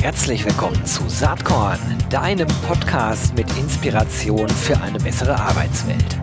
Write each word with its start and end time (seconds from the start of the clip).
Herzlich 0.00 0.44
willkommen 0.44 0.86
zu 0.86 1.08
Saatkorn, 1.08 1.78
deinem 2.08 2.48
Podcast 2.66 3.34
mit 3.34 3.46
Inspiration 3.58 4.48
für 4.48 4.80
eine 4.80 4.98
bessere 4.98 5.34
Arbeitswelt. 5.34 6.18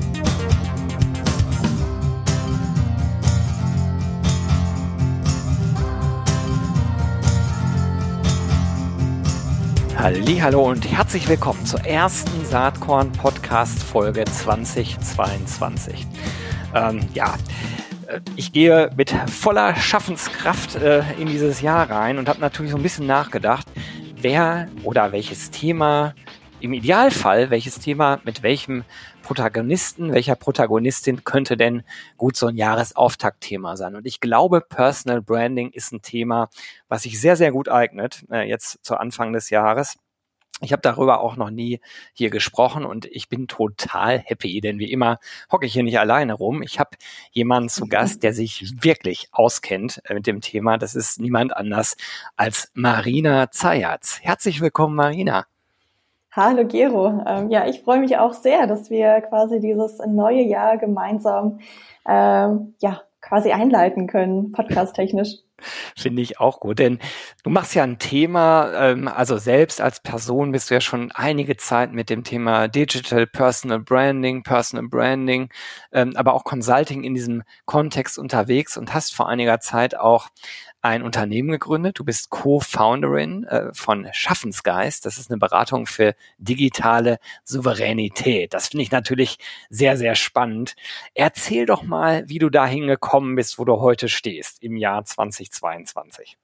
Hallo 10.39 10.70
und 10.70 10.89
herzlich 10.89 11.28
willkommen 11.28 11.66
zur 11.66 11.82
ersten 11.82 12.46
Saatkorn 12.46 13.12
Podcast 13.12 13.84
Folge 13.84 14.23
2022. 14.23 16.07
Ähm, 16.73 17.02
ja, 17.14 17.34
ich 18.36 18.52
gehe 18.54 18.89
mit 18.96 19.12
voller 19.30 19.76
Schaffenskraft 19.76 20.76
äh, 20.76 21.04
in 21.20 21.28
dieses 21.28 21.62
Jahr 21.62 21.90
rein 21.90 22.18
und 22.18 22.30
habe 22.30 22.40
natürlich 22.40 22.72
so 22.72 22.77
ein 22.77 22.84
bisschen 22.84 23.08
nachgedacht, 23.08 23.68
wer 24.16 24.68
oder 24.84 25.12
welches 25.12 25.52
Thema, 25.52 26.14
im 26.59 26.73
Idealfall 26.73 27.50
welches 27.50 27.80
Thema 27.80 28.20
mit 28.23 28.41
welchem 28.41 28.84
Protagonisten, 29.22 30.14
welcher 30.14 30.36
Protagonistin 30.36 31.23
könnte 31.23 31.58
denn 31.58 31.84
gut 32.16 32.38
so 32.38 32.48
ein 32.48 32.55
Jahresauftaktthema 32.55 33.76
sein. 33.76 33.95
Und 33.95 34.05
ich 34.08 34.22
glaube, 34.22 34.62
Personal 34.62 35.22
Branding 35.22 35.70
ist 35.72 35.92
ein 35.92 36.02
Thema, 36.02 36.50
was 36.88 37.03
sich 37.03 37.20
sehr, 37.20 37.36
sehr 37.36 37.52
gut 37.52 37.70
eignet, 37.70 38.23
äh, 38.31 38.48
jetzt 38.48 38.84
zu 38.84 38.95
Anfang 38.95 39.34
des 39.34 39.50
Jahres. 39.50 39.98
Ich 40.61 40.71
habe 40.71 40.81
darüber 40.81 41.21
auch 41.21 41.35
noch 41.35 41.52
nie 41.52 41.79
hier 42.13 42.31
gesprochen 42.31 42.84
und 42.84 43.05
ich 43.05 43.29
bin 43.29 43.47
total 43.47 44.17
happy, 44.17 44.59
denn 44.59 44.80
wie 44.80 44.91
immer 44.91 45.20
hocke 45.52 45.67
ich 45.67 45.73
hier 45.73 45.83
nicht 45.83 45.99
alleine 45.99 46.33
rum. 46.33 46.63
Ich 46.63 46.80
habe 46.80 46.91
jemanden 47.31 47.70
zu 47.70 47.85
Gast, 47.89 48.23
der 48.23 48.33
sich 48.33 48.83
wirklich 48.83 49.30
auskennt 49.31 50.02
äh, 50.05 50.16
mit 50.16 50.25
dem 50.25 50.41
Thema. 50.41 50.77
Das 50.80 50.95
ist 50.95 51.20
niemand 51.20 51.55
anders 51.55 51.95
als 52.35 52.71
Marina 52.73 53.52
Zayatz. 53.52 54.19
Herzlich 54.22 54.59
willkommen, 54.59 54.95
Marina. 54.95 55.45
Hallo 56.31 56.66
Gero. 56.66 57.23
Ähm, 57.25 57.49
ja, 57.52 57.67
ich 57.67 57.81
freue 57.81 57.99
mich 57.99 58.17
auch 58.17 58.33
sehr, 58.33 58.66
dass 58.66 58.89
wir 58.89 59.21
quasi 59.21 59.59
dieses 59.59 59.99
neue 60.08 60.42
Jahr 60.42 60.77
gemeinsam 60.77 61.59
ähm, 62.08 62.75
ja 62.80 63.02
quasi 63.21 63.52
einleiten 63.52 64.08
können, 64.08 64.52
podcast-technisch. 64.53 65.47
Finde 65.97 66.22
ich 66.22 66.39
auch 66.39 66.59
gut, 66.59 66.80
denn 66.80 67.00
du 67.44 67.50
machst 67.50 67.75
ja 67.75 67.83
ein 67.83 68.00
Thema, 68.00 68.72
ähm, 68.73 69.08
also 69.08 69.38
selbst 69.38 69.81
als 69.81 69.99
Person 70.02 70.52
bist 70.52 70.69
du 70.69 70.75
ja 70.75 70.81
schon 70.81 71.11
einige 71.11 71.58
Zeit 71.58 71.91
mit 71.91 72.09
dem 72.09 72.23
Thema 72.23 72.67
Digital 72.67 73.27
Personal 73.27 73.80
Branding, 73.80 74.44
Personal 74.44 74.88
Branding, 74.88 75.49
ähm, 75.91 76.14
aber 76.16 76.33
auch 76.33 76.44
Consulting 76.44 77.03
in 77.03 77.14
diesem 77.14 77.44
Kontext 77.66 78.17
unterwegs 78.17 78.77
und 78.77 78.94
hast 78.94 79.16
vor 79.16 79.30
einiger 79.30 79.59
Zeit 79.59 79.97
auch 79.97 80.30
ein 80.81 81.03
Unternehmen 81.03 81.50
gegründet. 81.50 82.00
Du 82.00 82.03
bist 82.06 82.30
Co-Founderin 82.30 83.44
äh, 83.45 83.73
von 83.73 84.08
Schaffensgeist. 84.11 85.06
Das 85.06 85.17
ist 85.17 85.30
eine 85.31 85.39
Beratung 85.39 85.86
für 85.86 86.16
digitale 86.38 87.20
Souveränität. 87.44 88.53
Das 88.53 88.70
finde 88.70 88.83
ich 88.83 88.92
natürlich 88.92 89.38
sehr, 89.70 89.98
sehr 89.98 90.16
spannend. 90.16 90.75
Erzähl 91.14 91.66
doch 91.66 91.83
mal, 91.83 92.28
wie 92.30 92.39
du 92.39 92.50
dahin 92.50 92.88
gekommen 92.88 93.36
bist, 93.36 93.59
wo 93.59 93.66
du 93.66 93.80
heute 93.80 94.08
stehst 94.09 94.64
im 94.64 94.75
Jahr 94.78 95.03
2022. 95.03 96.38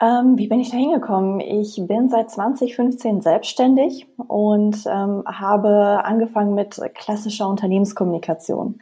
Ähm, 0.00 0.36
wie 0.36 0.48
bin 0.48 0.58
ich 0.58 0.70
da 0.70 0.76
hingekommen? 0.76 1.38
Ich 1.38 1.80
bin 1.86 2.08
seit 2.08 2.30
2015 2.30 3.20
selbstständig 3.20 4.08
und 4.16 4.84
ähm, 4.86 5.22
habe 5.26 6.04
angefangen 6.04 6.54
mit 6.54 6.80
klassischer 6.94 7.48
Unternehmenskommunikation. 7.48 8.80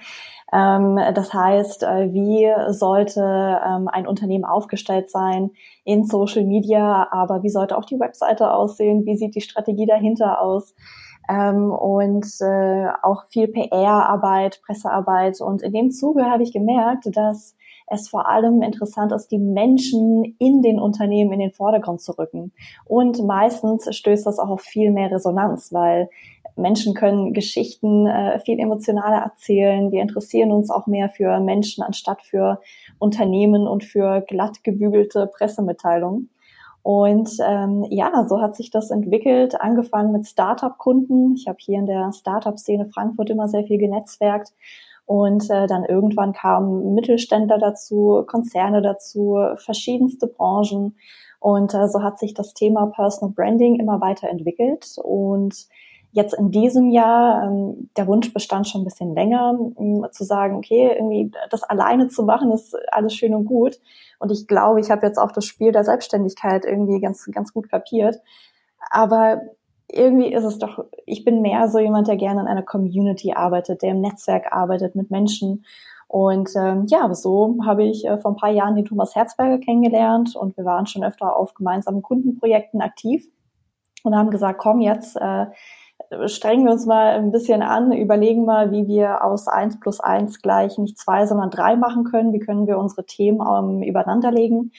Ähm, 0.53 0.98
das 1.15 1.33
heißt, 1.33 1.83
äh, 1.84 2.12
wie 2.12 2.53
sollte 2.73 3.20
ähm, 3.20 3.89
ein 3.89 4.06
Unternehmen 4.06 4.45
aufgestellt 4.45 5.11
sein 5.11 5.51
in 5.84 6.05
Social 6.05 6.45
Media, 6.45 7.09
aber 7.11 7.43
wie 7.43 7.51
sollte 7.51 7.77
auch 7.77 7.84
die 7.84 8.01
Webseite 8.01 8.53
aussehen? 8.53 9.05
Wie 9.06 9.17
sieht 9.17 9.34
die 9.34 9.41
Strategie 9.41 9.87
dahinter 9.87 10.41
aus? 10.41 10.75
Ähm, 11.28 11.71
und 11.71 12.27
äh, 12.41 12.88
auch 13.03 13.25
viel 13.28 13.49
PR-Arbeit, 13.49 14.61
Pressearbeit. 14.66 15.41
Und 15.41 15.62
in 15.62 15.72
dem 15.72 15.91
Zuge 15.91 16.25
habe 16.25 16.43
ich 16.43 16.53
gemerkt, 16.53 17.05
dass 17.15 17.56
es 17.87 18.09
vor 18.09 18.28
allem 18.28 18.62
interessant 18.62 19.12
ist, 19.12 19.28
die 19.28 19.38
Menschen 19.38 20.37
in 20.38 20.62
den 20.62 20.78
Unternehmen 20.78 21.32
in 21.32 21.41
den 21.41 21.53
Vordergrund 21.53 22.00
zu 22.00 22.12
rücken. 22.12 22.53
Und 22.84 23.22
meistens 23.25 23.94
stößt 23.94 24.27
das 24.27 24.38
auch 24.38 24.49
auf 24.49 24.62
viel 24.62 24.91
mehr 24.93 25.11
Resonanz, 25.11 25.72
weil 25.72 26.09
Menschen 26.60 26.94
können 26.94 27.32
Geschichten 27.32 28.06
äh, 28.06 28.38
viel 28.41 28.59
emotionaler 28.59 29.19
erzählen. 29.19 29.91
Wir 29.91 30.03
interessieren 30.03 30.53
uns 30.53 30.71
auch 30.71 30.87
mehr 30.87 31.09
für 31.09 31.41
Menschen 31.41 31.82
anstatt 31.82 32.22
für 32.22 32.60
Unternehmen 32.98 33.66
und 33.66 33.84
für 33.84 34.21
glatt 34.22 34.62
gebügelte 34.62 35.26
Pressemitteilungen. 35.26 36.31
Und 36.82 37.31
ähm, 37.47 37.84
ja, 37.91 38.26
so 38.26 38.41
hat 38.41 38.56
sich 38.56 38.70
das 38.70 38.91
entwickelt, 38.91 39.60
angefangen 39.60 40.12
mit 40.12 40.26
Startup-Kunden. 40.26 41.34
Ich 41.34 41.47
habe 41.47 41.59
hier 41.60 41.78
in 41.78 41.87
der 41.87 42.12
Startup-Szene 42.12 42.87
Frankfurt 42.87 43.31
immer 43.31 43.49
sehr 43.49 43.65
viel 43.65 43.78
genetzwerkt. 43.78 44.53
Und 45.04 45.50
äh, 45.50 45.66
dann 45.66 45.84
irgendwann 45.84 46.32
kamen 46.32 46.94
Mittelständler 46.94 47.59
dazu, 47.59 48.22
Konzerne 48.26 48.81
dazu, 48.81 49.38
verschiedenste 49.56 50.26
Branchen. 50.26 50.97
Und 51.41 51.75
äh, 51.75 51.88
so 51.88 52.03
hat 52.03 52.19
sich 52.19 52.32
das 52.32 52.54
Thema 52.54 52.87
Personal 52.87 53.34
Branding 53.34 53.81
immer 53.81 54.00
weiterentwickelt. 54.00 54.97
Und 55.03 55.66
Jetzt 56.12 56.34
in 56.34 56.50
diesem 56.50 56.91
Jahr, 56.91 57.44
ähm, 57.44 57.91
der 57.97 58.06
Wunsch 58.06 58.32
bestand 58.32 58.66
schon 58.66 58.81
ein 58.82 58.84
bisschen 58.84 59.15
länger, 59.15 59.54
um 59.75 60.06
zu 60.10 60.25
sagen, 60.25 60.56
okay, 60.56 60.93
irgendwie 60.97 61.31
das 61.50 61.62
alleine 61.62 62.09
zu 62.09 62.25
machen, 62.25 62.50
ist 62.50 62.76
alles 62.93 63.15
schön 63.15 63.34
und 63.34 63.44
gut. 63.44 63.78
Und 64.19 64.32
ich 64.32 64.49
glaube, 64.49 64.81
ich 64.81 64.91
habe 64.91 65.06
jetzt 65.06 65.19
auch 65.19 65.31
das 65.31 65.44
Spiel 65.44 65.72
der 65.72 65.84
Selbstständigkeit 65.84 66.65
irgendwie 66.65 67.00
ganz, 67.00 67.28
ganz 67.32 67.53
gut 67.53 67.70
kapiert. 67.70 68.20
Aber 68.91 69.41
irgendwie 69.88 70.32
ist 70.32 70.44
es 70.44 70.59
doch, 70.59 70.84
ich 71.06 71.25
bin 71.25 71.43
mehr 71.43 71.69
so 71.69 71.78
jemand, 71.78 72.09
der 72.09 72.16
gerne 72.16 72.41
in 72.41 72.47
einer 72.47 72.62
Community 72.62 73.32
arbeitet, 73.32 73.82
der 73.82 73.91
im 73.91 74.00
Netzwerk 74.00 74.53
arbeitet 74.53 74.94
mit 74.94 75.10
Menschen. 75.10 75.65
Und 76.09 76.50
ähm, 76.56 76.87
ja, 76.88 77.12
so 77.15 77.56
habe 77.65 77.84
ich 77.84 78.04
äh, 78.04 78.19
vor 78.19 78.32
ein 78.32 78.37
paar 78.37 78.50
Jahren 78.50 78.75
den 78.75 78.84
Thomas 78.84 79.15
Herzberger 79.15 79.59
kennengelernt 79.59 80.34
und 80.34 80.56
wir 80.56 80.65
waren 80.65 80.87
schon 80.87 81.04
öfter 81.04 81.37
auf 81.37 81.54
gemeinsamen 81.54 82.03
Kundenprojekten 82.03 82.81
aktiv 82.81 83.28
und 84.03 84.16
haben 84.16 84.31
gesagt, 84.31 84.59
komm, 84.59 84.81
jetzt 84.81 85.16
äh, 85.16 85.47
strengen 86.27 86.65
wir 86.65 86.72
uns 86.72 86.87
mal 86.87 87.15
ein 87.19 87.31
bisschen 87.31 87.62
an, 87.62 87.93
überlegen 87.93 88.44
mal, 88.44 88.72
wie 88.72 88.87
wir 88.87 89.25
aus 89.25 89.49
eins 89.49 89.78
plus 89.81 90.00
eins 90.00 90.41
gleich 90.41 90.78
nicht 90.78 90.99
zwei, 90.99 91.27
sondern 91.27 91.50
drei 91.50 91.77
machen 91.77 92.05
können. 92.05 92.33
Wie 92.33 92.38
können 92.38 92.66
wir 92.66 92.78
unsere 92.78 93.05
Themen 93.05 93.41
ähm, 93.41 93.83
übereinanderlegen? 93.83 94.72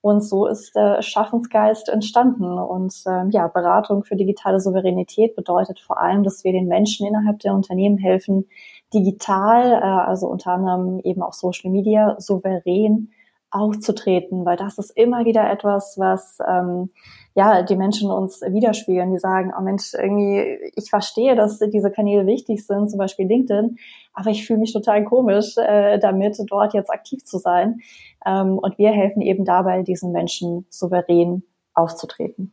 Und 0.00 0.22
so 0.22 0.46
ist 0.46 0.76
der 0.76 1.02
Schaffensgeist 1.02 1.88
entstanden. 1.88 2.58
Und 2.58 2.94
ähm, 3.06 3.30
ja, 3.30 3.48
Beratung 3.48 4.04
für 4.04 4.16
digitale 4.16 4.60
Souveränität 4.60 5.34
bedeutet 5.34 5.80
vor 5.80 6.00
allem, 6.00 6.22
dass 6.22 6.44
wir 6.44 6.52
den 6.52 6.68
Menschen 6.68 7.06
innerhalb 7.06 7.40
der 7.40 7.52
Unternehmen 7.52 7.98
helfen, 7.98 8.46
digital, 8.94 9.72
äh, 9.72 10.08
also 10.08 10.28
unter 10.28 10.52
anderem 10.52 11.00
eben 11.00 11.22
auch 11.22 11.32
Social 11.32 11.70
Media, 11.70 12.14
souverän 12.18 13.10
aufzutreten, 13.50 14.44
weil 14.44 14.56
das 14.56 14.78
ist 14.78 14.90
immer 14.90 15.24
wieder 15.24 15.50
etwas, 15.50 15.96
was 15.98 16.38
ähm, 16.46 16.90
ja 17.34 17.62
die 17.62 17.76
Menschen 17.76 18.10
uns 18.10 18.42
widerspiegeln. 18.42 19.12
Die 19.12 19.18
sagen, 19.18 19.52
oh 19.56 19.62
Mensch, 19.62 19.94
irgendwie, 19.94 20.58
ich 20.76 20.90
verstehe, 20.90 21.34
dass 21.34 21.58
diese 21.58 21.90
Kanäle 21.90 22.26
wichtig 22.26 22.66
sind, 22.66 22.90
zum 22.90 22.98
Beispiel 22.98 23.26
LinkedIn, 23.26 23.78
aber 24.12 24.30
ich 24.30 24.46
fühle 24.46 24.60
mich 24.60 24.72
total 24.72 25.04
komisch 25.04 25.56
äh, 25.56 25.98
damit, 25.98 26.38
dort 26.48 26.74
jetzt 26.74 26.90
aktiv 26.90 27.24
zu 27.24 27.38
sein. 27.38 27.80
Ähm, 28.26 28.58
und 28.58 28.78
wir 28.78 28.90
helfen 28.90 29.22
eben 29.22 29.44
dabei, 29.44 29.82
diesen 29.82 30.12
Menschen 30.12 30.66
souverän 30.68 31.42
aufzutreten. 31.74 32.52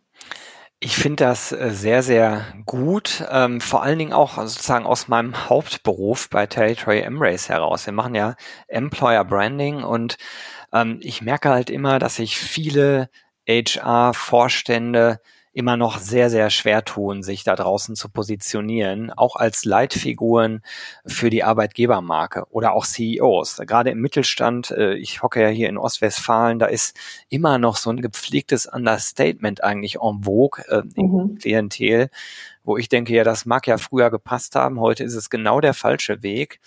Ich 0.82 0.98
finde 0.98 1.24
das 1.26 1.52
äh, 1.52 1.72
sehr, 1.72 2.04
sehr 2.04 2.46
gut, 2.66 3.24
ähm, 3.32 3.62
vor 3.62 3.82
allen 3.84 3.98
Dingen 3.98 4.14
auch 4.14 4.38
sozusagen 4.38 4.86
aus 4.86 5.08
meinem 5.08 5.50
Hauptberuf 5.50 6.30
bei 6.30 6.46
Territory 6.48 7.00
Embrace 7.00 7.50
heraus. 7.50 7.86
Wir 7.86 7.94
machen 7.94 8.14
ja 8.14 8.36
Employer 8.68 9.24
Branding 9.24 9.84
und 9.84 10.18
ähm, 10.74 11.00
ich 11.02 11.22
merke 11.22 11.50
halt 11.50 11.70
immer, 11.70 11.98
dass 12.00 12.18
sich 12.18 12.38
viele 12.38 13.10
HR-Vorstände 13.48 15.22
immer 15.56 15.78
noch 15.78 16.00
sehr, 16.00 16.30
sehr 16.30 16.50
schwer 16.50 16.84
tun, 16.84 17.24
sich 17.24 17.46
da 17.46 17.56
draußen 17.56 17.96
zu 17.96 18.10
positionieren, 18.10 19.10
auch 19.12 19.38
als 19.38 19.64
Leitfiguren 19.64 20.62
für 21.06 21.30
die 21.30 21.46
Arbeitgebermarke 21.46 22.46
oder 22.50 22.74
auch 22.74 22.86
CEOs. 22.86 23.62
Gerade 23.66 23.90
im 23.92 24.02
Mittelstand, 24.02 24.72
äh, 24.72 24.96
ich 24.96 25.24
hocke 25.24 25.42
ja 25.42 25.48
hier 25.48 25.70
in 25.70 25.78
Ostwestfalen, 25.78 26.60
da 26.60 26.66
ist 26.66 26.98
immer 27.30 27.58
noch 27.58 27.78
so 27.78 27.90
ein 27.90 28.02
gepflegtes 28.02 28.66
Understatement 28.66 29.64
eigentlich 29.64 29.96
en 29.96 30.24
vogue 30.24 30.62
äh, 30.68 30.84
im 30.96 31.12
mhm. 31.12 31.36
Klientel, 31.40 32.10
wo 32.66 32.76
ich 32.76 32.90
denke, 32.90 33.14
ja, 33.14 33.24
das 33.24 33.46
mag 33.46 33.66
ja 33.66 33.78
früher 33.78 34.12
gepasst 34.12 34.56
haben, 34.56 34.82
heute 34.82 35.06
ist 35.06 35.16
es 35.16 35.30
genau 35.30 35.62
der 35.62 35.74
falsche 35.74 36.22
Weg 36.22 36.60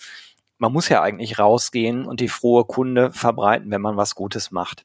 man 0.61 0.73
muss 0.73 0.89
ja 0.89 1.01
eigentlich 1.01 1.39
rausgehen 1.39 2.05
und 2.05 2.19
die 2.19 2.27
frohe 2.27 2.65
Kunde 2.65 3.13
verbreiten, 3.13 3.71
wenn 3.71 3.81
man 3.81 3.95
was 3.95 4.13
Gutes 4.13 4.51
macht. 4.51 4.83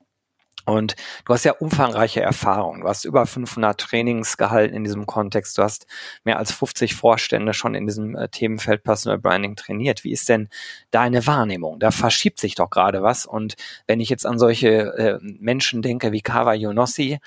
Und 0.67 0.97
du 1.25 1.35
hast 1.35 1.45
ja 1.45 1.53
umfangreiche 1.53 2.21
Erfahrung. 2.21 2.81
Du 2.81 2.89
hast 2.89 3.05
über 3.05 3.27
500 3.27 3.79
Trainings 3.79 4.37
gehalten 4.37 4.75
in 4.75 4.85
diesem 4.85 5.07
Kontext. 5.07 5.59
Du 5.59 5.63
hast 5.63 5.87
mehr 6.25 6.39
als 6.39 6.53
50 6.53 6.95
Vorstände 6.95 7.55
schon 7.55 7.75
in 7.75 7.87
diesem 7.87 8.17
äh, 8.17 8.29
Themenfeld 8.29 8.83
Personal 8.83 9.19
Branding 9.19 9.57
trainiert. 9.57 10.05
Wie 10.05 10.13
ist 10.13 10.29
denn 10.29 10.49
deine 10.91 11.27
Wahrnehmung? 11.27 11.79
Da 11.81 11.91
verschiebt 11.91 12.41
sich 12.41 12.55
doch 12.55 12.71
gerade 12.71 13.03
was. 13.03 13.27
Und 13.27 13.55
wenn 13.87 14.01
ich 14.01 14.09
jetzt 14.09 14.27
an 14.27 14.39
solche 14.39 14.69
äh, 14.69 15.19
Menschen 15.23 15.83
denke 15.83 16.13
wie 16.13 16.23
Kawa 16.23 16.55
Yonossi, 16.55 17.19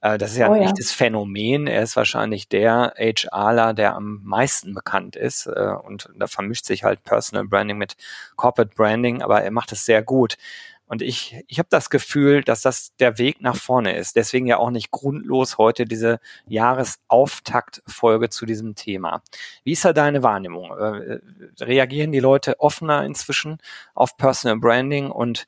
äh, 0.00 0.18
das 0.18 0.32
ist 0.32 0.38
ja 0.38 0.48
oh, 0.48 0.52
ein 0.52 0.62
ja. 0.62 0.68
echtes 0.68 0.92
Phänomen. 0.92 1.66
Er 1.66 1.82
ist 1.82 1.96
wahrscheinlich 1.96 2.48
der 2.48 2.94
HRler, 2.96 3.74
der 3.74 3.94
am 3.94 4.20
meisten 4.24 4.74
bekannt 4.74 5.16
ist. 5.16 5.46
Äh, 5.46 5.74
und 5.84 6.08
da 6.16 6.26
vermischt 6.26 6.64
sich 6.64 6.84
halt 6.84 7.04
Personal 7.04 7.46
Branding 7.46 7.78
mit 7.78 7.96
Corporate 8.36 8.74
Branding, 8.74 9.22
aber 9.22 9.42
er 9.42 9.50
macht 9.50 9.72
es 9.72 9.84
sehr 9.84 10.02
gut. 10.02 10.36
Und 10.90 11.02
ich, 11.02 11.36
ich 11.46 11.60
habe 11.60 11.68
das 11.70 11.88
Gefühl, 11.88 12.42
dass 12.42 12.62
das 12.62 12.96
der 12.96 13.16
Weg 13.16 13.40
nach 13.40 13.54
vorne 13.54 13.94
ist. 13.94 14.16
Deswegen 14.16 14.48
ja 14.48 14.56
auch 14.56 14.70
nicht 14.70 14.90
grundlos 14.90 15.56
heute 15.56 15.84
diese 15.84 16.18
Jahresauftaktfolge 16.48 18.28
zu 18.28 18.44
diesem 18.44 18.74
Thema. 18.74 19.22
Wie 19.62 19.70
ist 19.70 19.84
da 19.84 19.92
deine 19.92 20.24
Wahrnehmung? 20.24 20.76
Äh, 20.76 21.20
reagieren 21.60 22.10
die 22.10 22.18
Leute 22.18 22.58
offener 22.58 23.04
inzwischen 23.04 23.58
auf 23.94 24.16
Personal 24.16 24.58
Branding 24.58 25.12
und 25.12 25.46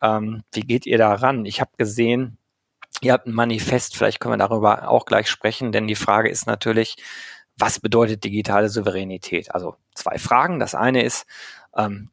ähm, 0.00 0.44
wie 0.52 0.60
geht 0.60 0.86
ihr 0.86 0.96
da 0.96 1.12
ran? 1.12 1.44
Ich 1.44 1.60
habe 1.60 1.72
gesehen, 1.76 2.38
ihr 3.00 3.14
habt 3.14 3.26
ein 3.26 3.34
Manifest, 3.34 3.96
vielleicht 3.96 4.20
können 4.20 4.34
wir 4.34 4.46
darüber 4.48 4.88
auch 4.88 5.06
gleich 5.06 5.28
sprechen, 5.28 5.72
denn 5.72 5.88
die 5.88 5.96
Frage 5.96 6.28
ist 6.28 6.46
natürlich, 6.46 6.98
was 7.56 7.80
bedeutet 7.80 8.22
digitale 8.22 8.68
Souveränität? 8.68 9.52
Also 9.52 9.74
zwei 9.96 10.18
Fragen. 10.18 10.60
Das 10.60 10.76
eine 10.76 11.02
ist, 11.02 11.26
ähm, 11.76 12.10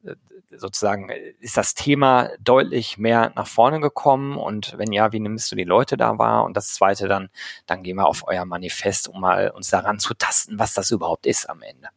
sozusagen, 0.58 1.10
ist 1.40 1.58
das 1.58 1.74
Thema 1.74 2.30
deutlich 2.40 2.98
mehr 2.98 3.32
nach 3.36 3.48
vorne 3.48 3.80
gekommen? 3.80 4.38
Und 4.38 4.78
wenn 4.78 4.92
ja, 4.92 5.12
wie 5.12 5.20
nimmst 5.20 5.52
du 5.52 5.56
die 5.56 5.64
Leute 5.64 5.98
da 5.98 6.18
wahr? 6.18 6.46
Und 6.46 6.58
das 6.58 6.74
zweite 6.74 7.08
dann, 7.08 7.30
dann 7.66 7.84
gehen 7.84 7.98
wir 7.98 8.08
auf 8.08 8.24
euer 8.28 8.46
Manifest, 8.46 9.08
um 9.08 9.22
mal 9.22 9.52
uns 9.52 9.70
daran 9.70 10.00
zu 10.00 10.14
tasten, 10.14 10.60
was 10.60 10.74
das 10.74 10.92
überhaupt 10.92 11.26
ist 11.26 11.50
am 11.50 11.62
Ende. 11.62 11.90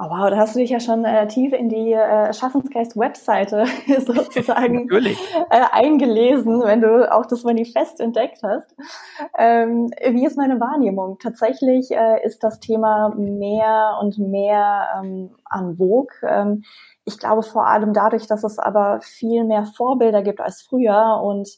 Oh 0.00 0.04
wow, 0.10 0.30
da 0.30 0.36
hast 0.36 0.54
du 0.54 0.60
dich 0.60 0.70
ja 0.70 0.78
schon 0.78 1.04
äh, 1.04 1.26
tief 1.26 1.52
in 1.52 1.68
die 1.68 1.92
äh, 1.92 2.32
Schaffensgeist-Webseite 2.32 3.64
sozusagen 4.06 4.88
äh, 5.50 5.64
eingelesen, 5.72 6.62
wenn 6.62 6.80
du 6.80 7.12
auch 7.12 7.26
das 7.26 7.42
Manifest 7.42 7.98
entdeckt 7.98 8.38
hast. 8.44 8.76
Ähm, 9.36 9.90
wie 10.10 10.24
ist 10.24 10.36
meine 10.36 10.60
Wahrnehmung? 10.60 11.18
Tatsächlich 11.18 11.90
äh, 11.90 12.24
ist 12.24 12.44
das 12.44 12.60
Thema 12.60 13.12
mehr 13.16 13.98
und 14.00 14.18
mehr 14.18 14.86
ähm, 15.02 15.30
an 15.46 15.78
Vogue. 15.78 16.14
Ähm, 16.22 16.62
ich 17.08 17.18
glaube 17.18 17.42
vor 17.42 17.66
allem 17.66 17.94
dadurch, 17.94 18.26
dass 18.26 18.44
es 18.44 18.58
aber 18.58 19.00
viel 19.00 19.44
mehr 19.44 19.64
Vorbilder 19.64 20.22
gibt 20.22 20.40
als 20.40 20.60
früher 20.60 21.20
und 21.22 21.48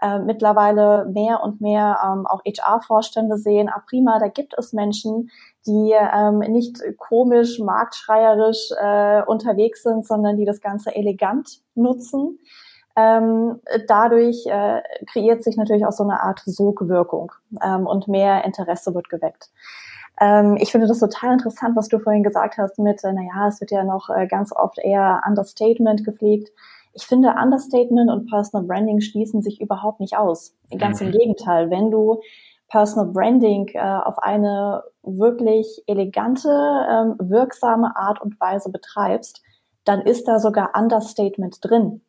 äh, 0.00 0.20
mittlerweile 0.20 1.04
mehr 1.06 1.42
und 1.42 1.60
mehr 1.60 1.98
ähm, 2.04 2.26
auch 2.26 2.42
HR-Vorstände 2.44 3.36
sehen, 3.36 3.68
ah 3.68 3.82
prima, 3.88 4.20
da 4.20 4.28
gibt 4.28 4.54
es 4.56 4.72
Menschen, 4.72 5.30
die 5.66 5.92
ähm, 5.92 6.38
nicht 6.38 6.80
komisch, 6.96 7.58
marktschreierisch 7.58 8.70
äh, 8.80 9.22
unterwegs 9.26 9.82
sind, 9.82 10.06
sondern 10.06 10.36
die 10.36 10.44
das 10.44 10.60
Ganze 10.60 10.94
elegant 10.94 11.60
nutzen. 11.74 12.38
Ähm, 12.96 13.60
dadurch 13.88 14.46
äh, 14.46 14.80
kreiert 15.12 15.42
sich 15.42 15.56
natürlich 15.56 15.86
auch 15.86 15.92
so 15.92 16.04
eine 16.04 16.22
Art 16.22 16.40
Sogwirkung 16.44 17.32
ähm, 17.62 17.86
und 17.86 18.06
mehr 18.08 18.44
Interesse 18.44 18.94
wird 18.94 19.08
geweckt. 19.08 19.50
Ähm, 20.20 20.56
ich 20.60 20.70
finde 20.70 20.86
das 20.86 21.00
total 21.00 21.32
interessant, 21.32 21.76
was 21.76 21.88
du 21.88 21.98
vorhin 21.98 22.22
gesagt 22.22 22.58
hast 22.58 22.78
mit, 22.78 23.02
äh, 23.02 23.12
naja, 23.12 23.48
es 23.48 23.60
wird 23.60 23.70
ja 23.70 23.84
noch 23.84 24.10
äh, 24.10 24.26
ganz 24.26 24.52
oft 24.52 24.78
eher 24.78 25.22
Understatement 25.26 26.04
gepflegt. 26.04 26.50
Ich 26.92 27.06
finde, 27.06 27.34
Understatement 27.40 28.10
und 28.10 28.28
Personal 28.28 28.66
Branding 28.66 29.00
schließen 29.00 29.42
sich 29.42 29.60
überhaupt 29.60 30.00
nicht 30.00 30.16
aus. 30.16 30.54
Ganz 30.76 31.00
mhm. 31.00 31.06
im 31.06 31.12
Gegenteil, 31.12 31.70
wenn 31.70 31.90
du 31.90 32.20
Personal 32.68 33.12
Branding 33.12 33.68
äh, 33.74 33.80
auf 33.80 34.18
eine 34.18 34.82
wirklich 35.02 35.82
elegante, 35.86 36.48
ähm, 36.48 37.16
wirksame 37.18 37.96
Art 37.96 38.20
und 38.20 38.38
Weise 38.40 38.70
betreibst, 38.70 39.42
dann 39.84 40.02
ist 40.02 40.28
da 40.28 40.38
sogar 40.38 40.72
Understatement 40.76 41.58
drin. 41.62 42.02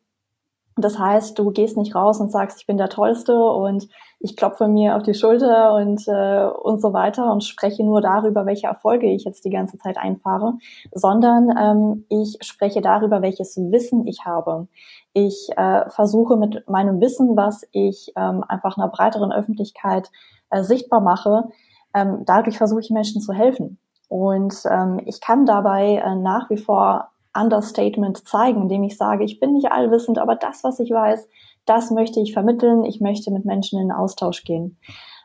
Das 0.76 0.98
heißt, 0.98 1.38
du 1.38 1.50
gehst 1.50 1.76
nicht 1.76 1.94
raus 1.94 2.18
und 2.18 2.32
sagst, 2.32 2.60
ich 2.60 2.66
bin 2.66 2.78
der 2.78 2.88
Tollste 2.88 3.38
und 3.38 3.88
ich 4.20 4.36
klopfe 4.36 4.68
mir 4.68 4.96
auf 4.96 5.02
die 5.02 5.14
Schulter 5.14 5.74
und, 5.74 6.06
äh, 6.08 6.46
und 6.46 6.80
so 6.80 6.92
weiter 6.92 7.30
und 7.30 7.44
spreche 7.44 7.84
nur 7.84 8.00
darüber, 8.00 8.46
welche 8.46 8.68
Erfolge 8.68 9.10
ich 9.12 9.24
jetzt 9.24 9.44
die 9.44 9.50
ganze 9.50 9.76
Zeit 9.78 9.98
einfahre, 9.98 10.54
sondern 10.94 11.50
ähm, 11.58 12.06
ich 12.08 12.38
spreche 12.40 12.80
darüber, 12.80 13.20
welches 13.20 13.56
Wissen 13.56 14.06
ich 14.06 14.24
habe. 14.24 14.68
Ich 15.12 15.50
äh, 15.56 15.90
versuche 15.90 16.36
mit 16.36 16.66
meinem 16.68 17.00
Wissen, 17.00 17.36
was 17.36 17.66
ich 17.72 18.12
ähm, 18.16 18.42
einfach 18.48 18.78
einer 18.78 18.88
breiteren 18.88 19.32
Öffentlichkeit 19.32 20.10
äh, 20.50 20.62
sichtbar 20.62 21.00
mache, 21.00 21.48
ähm, 21.94 22.22
dadurch 22.24 22.56
versuche 22.56 22.80
ich 22.80 22.90
Menschen 22.90 23.20
zu 23.20 23.34
helfen. 23.34 23.78
Und 24.08 24.54
ähm, 24.70 25.00
ich 25.04 25.20
kann 25.20 25.46
dabei 25.46 25.96
äh, 25.96 26.14
nach 26.14 26.48
wie 26.50 26.58
vor 26.58 27.11
Understatement 27.34 28.26
zeigen, 28.28 28.62
indem 28.62 28.82
ich 28.84 28.96
sage, 28.96 29.24
ich 29.24 29.40
bin 29.40 29.52
nicht 29.52 29.72
allwissend, 29.72 30.18
aber 30.18 30.36
das, 30.36 30.64
was 30.64 30.80
ich 30.80 30.90
weiß, 30.90 31.28
das 31.64 31.90
möchte 31.90 32.20
ich 32.20 32.32
vermitteln. 32.32 32.84
Ich 32.84 33.00
möchte 33.00 33.30
mit 33.30 33.44
Menschen 33.44 33.78
in 33.78 33.88
den 33.88 33.96
Austausch 33.96 34.44
gehen. 34.44 34.78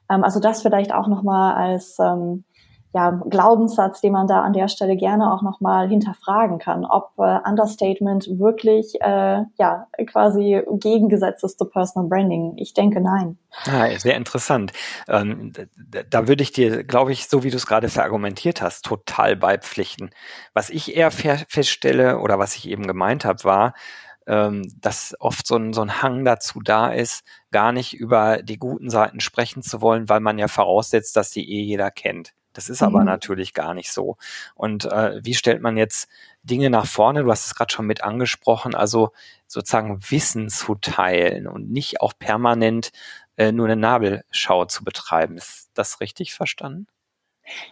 Ähm, 0.09 0.23
also 0.23 0.39
das 0.39 0.61
vielleicht 0.61 0.93
auch 0.93 1.07
nochmal 1.07 1.55
als 1.55 1.97
ähm, 1.99 2.43
ja, 2.93 3.21
Glaubenssatz, 3.29 4.01
den 4.01 4.13
man 4.13 4.27
da 4.27 4.41
an 4.41 4.53
der 4.53 4.69
Stelle 4.69 4.95
gerne 4.95 5.33
auch 5.33 5.41
nochmal 5.41 5.87
hinterfragen 5.87 6.57
kann, 6.57 6.85
ob 6.85 7.11
äh, 7.17 7.39
Understatement 7.47 8.27
wirklich 8.39 8.95
äh, 9.01 9.43
ja 9.59 9.87
quasi 10.07 10.61
gegengesetzt 10.71 11.43
ist 11.43 11.59
zu 11.59 11.65
Personal 11.65 12.07
Branding. 12.07 12.53
Ich 12.57 12.73
denke 12.73 13.01
nein. 13.01 13.37
Ah, 13.65 13.89
sehr 13.97 14.15
interessant. 14.15 14.71
Ähm, 15.07 15.51
da 16.09 16.27
würde 16.27 16.43
ich 16.43 16.51
dir, 16.51 16.83
glaube 16.83 17.11
ich, 17.11 17.27
so 17.27 17.43
wie 17.43 17.49
du 17.49 17.57
es 17.57 17.67
gerade 17.67 17.89
verargumentiert 17.89 18.61
hast, 18.61 18.85
total 18.85 19.35
beipflichten. 19.35 20.11
Was 20.53 20.69
ich 20.69 20.95
eher 20.95 21.11
feststelle 21.11 22.19
oder 22.19 22.39
was 22.39 22.55
ich 22.55 22.69
eben 22.69 22.87
gemeint 22.87 23.25
habe, 23.25 23.43
war, 23.43 23.73
ähm, 24.27 24.63
dass 24.81 25.15
oft 25.19 25.47
so 25.47 25.55
ein, 25.55 25.73
so 25.73 25.81
ein 25.81 26.01
Hang 26.01 26.25
dazu 26.25 26.61
da 26.61 26.89
ist, 26.91 27.23
gar 27.51 27.71
nicht 27.71 27.93
über 27.93 28.41
die 28.43 28.59
guten 28.59 28.89
Seiten 28.89 29.19
sprechen 29.19 29.61
zu 29.61 29.81
wollen, 29.81 30.09
weil 30.09 30.19
man 30.19 30.37
ja 30.37 30.47
voraussetzt, 30.47 31.15
dass 31.15 31.31
die 31.31 31.49
eh 31.49 31.61
jeder 31.61 31.91
kennt. 31.91 32.33
Das 32.57 32.69
ist 32.69 32.81
aber 32.81 33.01
mhm. 33.01 33.05
natürlich 33.05 33.53
gar 33.53 33.75
nicht 33.75 33.91
so. 33.91 34.17
Und 34.55 34.85
äh, 34.85 35.23
wie 35.23 35.35
stellt 35.35 35.61
man 35.61 35.77
jetzt 35.77 36.09
Dinge 36.41 36.71
nach 36.71 36.87
vorne? 36.87 37.21
Du 37.21 37.29
hast 37.29 37.45
es 37.45 37.53
gerade 37.53 37.71
schon 37.71 37.85
mit 37.85 38.03
angesprochen, 38.03 38.73
also 38.73 39.11
sozusagen 39.45 39.99
Wissen 40.09 40.49
zu 40.49 40.73
teilen 40.73 41.47
und 41.47 41.69
nicht 41.69 42.01
auch 42.01 42.13
permanent 42.17 42.91
äh, 43.37 43.51
nur 43.51 43.67
eine 43.67 43.75
Nabelschau 43.75 44.65
zu 44.65 44.83
betreiben. 44.83 45.37
Ist 45.37 45.69
das 45.75 46.01
richtig 46.01 46.33
verstanden? 46.33 46.87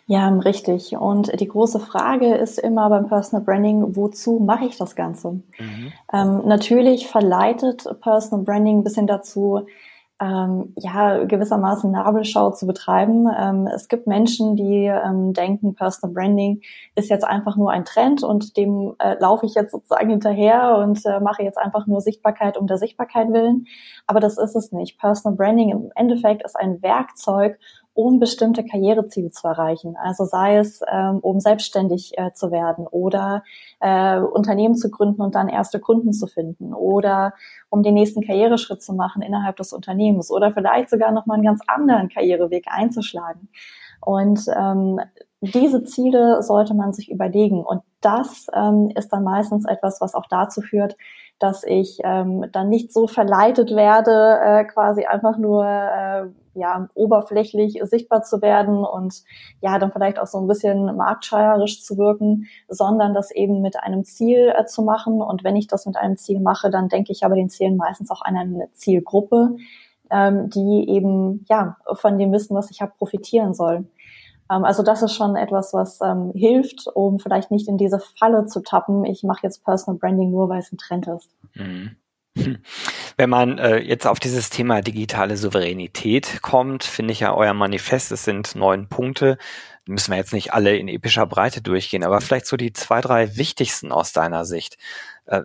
Ja, 0.06 0.30
richtig. 0.30 0.96
Und 0.96 1.40
die 1.40 1.48
große 1.48 1.80
Frage 1.80 2.36
ist 2.36 2.60
immer 2.60 2.88
beim 2.90 3.08
Personal 3.08 3.44
Branding, 3.44 3.96
wozu 3.96 4.38
mache 4.38 4.66
ich 4.66 4.78
das 4.78 4.96
Ganze? 4.96 5.32
Mhm. 5.58 5.94
Ähm, 6.14 6.42
natürlich 6.46 7.08
verleitet 7.08 7.88
Personal 8.02 8.46
Branding 8.46 8.78
ein 8.78 8.84
bisschen 8.84 9.08
dazu, 9.08 9.66
ähm, 10.22 10.74
ja, 10.78 11.26
gewissermaßen 11.26 11.92
Nabelschau 11.92 12.52
zu 12.52 12.66
betreiben. 12.66 13.28
Ähm, 13.38 13.68
es 13.68 13.90
gibt 13.90 14.08
Menschen, 14.08 14.56
die 14.56 14.86
ähm, 14.86 15.34
denken, 15.34 15.76
Personal 15.76 16.14
Branding 16.14 16.62
ist 16.96 17.10
jetzt 17.10 17.26
einfach 17.26 17.58
nur 17.58 17.72
ein 17.72 17.84
Trend 17.84 18.24
und 18.24 18.56
dem 18.56 18.96
äh, 19.00 19.16
laufe 19.20 19.46
ich 19.46 19.56
jetzt 19.56 19.72
sozusagen 19.72 20.10
hinterher 20.10 20.78
und 20.78 21.06
äh, 21.06 21.20
mache 21.20 21.44
jetzt 21.44 21.58
einfach 21.58 21.86
nur 21.86 22.00
Sichtbarkeit 22.00 22.58
um 22.58 22.68
der 22.68 22.78
Sichtbarkeit 22.78 23.32
willen. 23.34 23.68
Aber 24.08 24.22
das 24.22 24.38
ist 24.38 24.56
es 24.56 24.72
nicht. 24.72 24.98
Personal 25.00 25.36
Branding 25.36 25.72
im 25.72 25.92
Endeffekt 25.96 26.44
ist 26.44 26.56
ein 26.56 26.82
Werkzeug, 26.82 27.60
um 27.96 28.20
bestimmte 28.20 28.66
Karriereziele 28.66 29.32
zu 29.32 29.48
erreichen. 29.48 29.96
Also 29.96 30.26
sei 30.26 30.58
es, 30.58 30.82
ähm, 30.92 31.20
um 31.20 31.40
selbstständig 31.40 32.18
äh, 32.18 32.34
zu 32.34 32.52
werden 32.52 32.88
oder 32.88 33.42
äh, 33.80 34.20
Unternehmen 34.20 34.76
zu 34.76 34.92
gründen 34.92 35.22
und 35.22 35.34
dann 35.34 35.48
erste 35.48 35.80
Kunden 35.80 36.12
zu 36.12 36.28
finden 36.28 36.74
oder 36.74 37.34
um 37.70 37.84
den 37.84 37.94
nächsten 37.94 38.22
Karriereschritt 38.22 38.84
zu 38.84 38.94
machen 38.94 39.22
innerhalb 39.22 39.56
des 39.56 39.72
Unternehmens 39.72 40.30
oder 40.30 40.52
vielleicht 40.52 40.90
sogar 40.90 41.12
nochmal 41.12 41.36
einen 41.36 41.46
ganz 41.46 41.62
anderen 41.68 42.10
Karriereweg 42.10 42.66
einzuschlagen. 42.68 43.48
Und 44.02 44.46
ähm, 44.54 45.00
diese 45.40 45.84
Ziele 45.86 46.44
sollte 46.44 46.74
man 46.74 46.92
sich 46.92 47.10
überlegen. 47.10 47.64
Und 47.64 47.82
das 48.02 48.48
ähm, 48.54 48.92
ist 48.94 49.10
dann 49.14 49.24
meistens 49.24 49.66
etwas, 49.66 50.02
was 50.02 50.16
auch 50.16 50.26
dazu 50.30 50.62
führt, 50.62 50.98
dass 51.40 51.64
ich 51.64 52.00
ähm, 52.04 52.46
dann 52.52 52.70
nicht 52.70 52.94
so 52.94 53.08
verleitet 53.08 53.76
werde, 53.76 54.40
äh, 54.42 54.66
quasi 54.66 55.06
einfach 55.06 55.38
nur 55.38 55.66
äh, 55.66 56.26
ja 56.54 56.88
oberflächlich 56.94 57.80
sichtbar 57.84 58.24
zu 58.24 58.42
werden 58.42 58.84
und 58.86 59.24
ja 59.62 59.78
dann 59.78 59.92
vielleicht 59.92 60.18
auch 60.18 60.28
so 60.28 60.40
ein 60.40 60.48
bisschen 60.48 60.96
marktschreierisch 60.96 61.84
zu 61.84 61.98
wirken, 61.98 62.48
sondern 62.70 63.14
das 63.14 63.32
eben 63.32 63.62
mit 63.62 63.78
einem 63.78 64.06
Ziel 64.06 64.54
äh, 64.58 64.66
zu 64.66 64.82
machen. 64.82 65.22
Und 65.22 65.44
wenn 65.44 65.56
ich 65.56 65.68
das 65.68 65.86
mit 65.86 65.98
einem 65.98 66.18
Ziel 66.18 66.40
mache, 66.40 66.70
dann 66.70 66.88
denke 66.88 67.12
ich 67.12 67.26
aber 67.26 67.36
den 67.36 67.50
Zielen 67.50 67.76
meistens 67.76 68.10
auch 68.12 68.22
an 68.22 68.38
eine 68.38 68.70
Zielgruppe, 68.74 69.58
ähm, 70.10 70.50
die 70.50 70.86
eben 70.90 71.46
ja 71.50 71.78
von 71.94 72.18
dem 72.18 72.32
Wissen, 72.32 72.56
was 72.56 72.72
ich 72.72 72.82
habe, 72.82 72.94
profitieren 72.98 73.54
soll. 73.54 73.86
Ähm, 74.52 74.64
also 74.64 74.84
das 74.84 75.02
ist 75.02 75.14
schon 75.16 75.36
etwas, 75.36 75.74
was 75.74 76.00
ähm, 76.02 76.32
hilft, 76.36 76.88
um 76.94 77.20
vielleicht 77.20 77.52
nicht 77.52 77.68
in 77.68 77.78
diese 77.78 78.00
Falle 78.00 78.46
zu 78.46 78.62
tappen. 78.62 79.06
Ich 79.06 79.24
mache 79.24 79.42
jetzt 79.44 79.64
Personal 79.64 80.00
Branding 80.00 80.32
nur, 80.32 80.50
weil 80.50 80.60
es 80.60 80.72
ein 80.72 80.78
Trend 80.78 81.08
ist. 81.08 81.30
Mhm. 81.54 81.96
Wenn 83.18 83.30
man 83.30 83.58
äh, 83.60 83.78
jetzt 83.78 84.06
auf 84.08 84.20
dieses 84.20 84.50
Thema 84.50 84.82
digitale 84.82 85.38
Souveränität 85.38 86.42
kommt, 86.42 86.84
finde 86.84 87.14
ich 87.14 87.22
ja 87.22 87.34
euer 87.34 87.54
Manifest, 87.54 88.12
es 88.12 88.26
sind 88.26 88.56
neun 88.56 88.90
Punkte, 88.90 89.38
müssen 89.88 90.12
wir 90.12 90.18
jetzt 90.18 90.34
nicht 90.34 90.54
alle 90.54 90.76
in 90.76 90.90
epischer 90.90 91.26
Breite 91.26 91.62
durchgehen, 91.62 92.04
aber 92.04 92.20
vielleicht 92.20 92.48
so 92.48 92.58
die 92.58 92.74
zwei, 92.74 93.00
drei 93.00 93.38
wichtigsten 93.38 93.92
aus 93.92 94.12
deiner 94.12 94.44
Sicht. 94.44 94.78
Äh, 95.28 95.44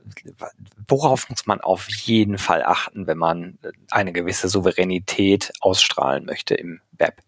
worauf 0.88 1.28
muss 1.30 1.46
man 1.46 1.60
auf 1.60 1.88
jeden 1.88 2.38
Fall 2.38 2.64
achten, 2.64 3.06
wenn 3.06 3.18
man 3.18 3.58
eine 3.90 4.12
gewisse 4.12 4.48
Souveränität 4.48 5.52
ausstrahlen 5.60 6.24
möchte 6.24 6.54
im 6.54 6.80
Web? 6.98 7.20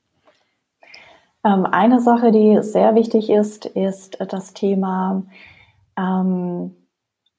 Ähm, 1.44 1.66
eine 1.66 2.00
Sache, 2.00 2.30
die 2.30 2.62
sehr 2.62 2.94
wichtig 2.94 3.30
ist, 3.30 3.66
ist 3.66 4.18
das 4.20 4.54
Thema 4.54 5.24
ähm, 5.98 6.74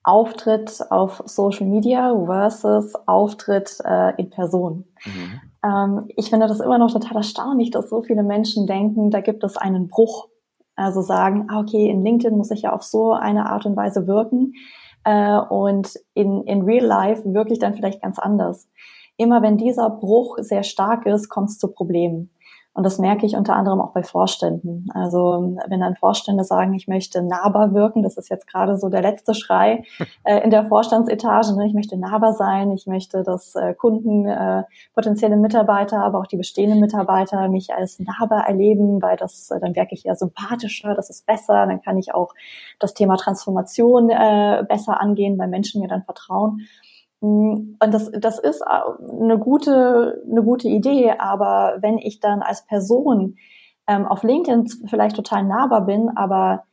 Auftritt 0.04 0.86
auf 0.90 1.24
Social 1.26 1.66
Media 1.66 2.14
versus 2.26 2.94
Auftritt 3.08 3.78
äh, 3.86 4.14
in 4.18 4.30
Person. 4.30 4.86
Mhm. 5.06 5.42
Ähm, 5.64 6.06
ich 6.16 6.30
finde 6.30 6.48
das 6.48 6.60
immer 6.60 6.78
noch 6.78 6.92
total 6.92 7.18
erstaunlich, 7.18 7.72
dass 7.72 7.90
so 7.90 8.02
viele 8.02 8.24
Menschen 8.24 8.68
denken, 8.68 9.12
da 9.12 9.22
gibt 9.22 9.44
es 9.44 9.56
einen 9.56 9.88
Bruch. 9.88 10.28
Also 10.76 11.02
sagen, 11.02 11.48
ah, 11.50 11.60
okay, 11.60 11.88
in 11.88 12.04
LinkedIn 12.04 12.36
muss 12.36 12.52
ich 12.52 12.64
ja 12.64 12.74
auf 12.74 12.84
so 12.84 13.14
eine 13.14 13.46
Art 13.46 13.66
und 13.66 13.76
Weise 13.76 14.08
wirken 14.08 14.54
äh, 15.04 15.38
und 15.38 15.94
in, 16.16 16.44
in 16.44 16.64
Real 16.64 16.86
Life 16.86 17.22
wirklich 17.32 17.60
dann 17.60 17.76
vielleicht 17.76 18.02
ganz 18.02 18.18
anders. 18.18 18.68
Immer 19.16 19.44
wenn 19.44 19.58
dieser 19.58 19.90
Bruch 19.92 20.38
sehr 20.40 20.64
stark 20.64 21.06
ist, 21.06 21.30
kommt 21.30 21.52
es 21.52 21.60
zu 21.60 21.72
Problemen. 21.72 22.32
Und 22.76 22.84
das 22.84 22.98
merke 22.98 23.26
ich 23.26 23.36
unter 23.36 23.56
anderem 23.56 23.80
auch 23.82 23.92
bei 23.92 24.02
Vorständen. 24.02 24.88
Also 24.96 25.56
wenn 25.68 25.80
dann 25.80 25.96
Vorstände 25.96 26.44
sagen, 26.44 26.74
ich 26.74 26.88
möchte 26.88 27.22
nahbar 27.22 27.74
wirken, 27.74 28.02
das 28.02 28.18
ist 28.18 28.30
jetzt 28.30 28.48
gerade 28.48 28.78
so 28.78 28.90
der 28.90 29.04
letzte 29.04 29.36
Schrei 29.36 29.84
äh, 30.24 30.40
in 30.40 30.50
der 30.50 30.66
Vorstandsetage, 30.66 31.56
ne? 31.56 31.68
ich 31.68 31.74
möchte 31.74 31.98
nahbar 31.98 32.34
sein, 32.34 32.72
ich 32.72 32.88
möchte, 32.88 33.22
dass 33.22 33.54
äh, 33.56 33.76
Kunden, 33.76 34.26
äh, 34.26 34.64
potenzielle 34.96 35.38
Mitarbeiter, 35.38 36.04
aber 36.04 36.20
auch 36.20 36.28
die 36.28 36.38
bestehenden 36.38 36.80
Mitarbeiter 36.80 37.48
mich 37.48 37.74
als 37.74 38.00
nahbar 38.00 38.48
erleben, 38.48 39.02
weil 39.04 39.18
das, 39.18 39.52
äh, 39.52 39.60
dann 39.60 39.76
wirke 39.76 39.94
ich 39.94 40.08
eher 40.08 40.16
sympathischer, 40.16 40.96
das 40.96 41.12
ist 41.12 41.28
besser, 41.28 41.68
dann 41.68 41.82
kann 41.82 42.00
ich 42.00 42.16
auch 42.16 42.34
das 42.80 42.96
Thema 42.96 43.18
Transformation 43.18 44.10
äh, 44.10 44.64
besser 44.68 45.00
angehen, 45.00 45.38
weil 45.38 45.48
Menschen 45.48 45.80
mir 45.82 45.88
dann 45.88 46.04
vertrauen. 46.04 46.62
Mm, 47.24 47.78
und 47.80 47.94
das, 47.94 48.12
das 48.12 48.38
ist 48.38 48.62
eine 48.62 49.40
gute, 49.40 50.22
eine 50.30 50.44
gute 50.44 50.68
Idee, 50.68 51.12
aber 51.18 51.78
wenn 51.80 51.98
ich 51.98 52.20
dann 52.20 52.42
als 52.42 52.66
Person 52.66 53.38
ähm, 53.88 54.06
auf 54.06 54.24
LinkedIn 54.24 54.68
vielleicht 54.88 55.16
total 55.16 55.46
nahbar 55.46 55.86
bin, 55.86 56.10
aber 56.16 56.66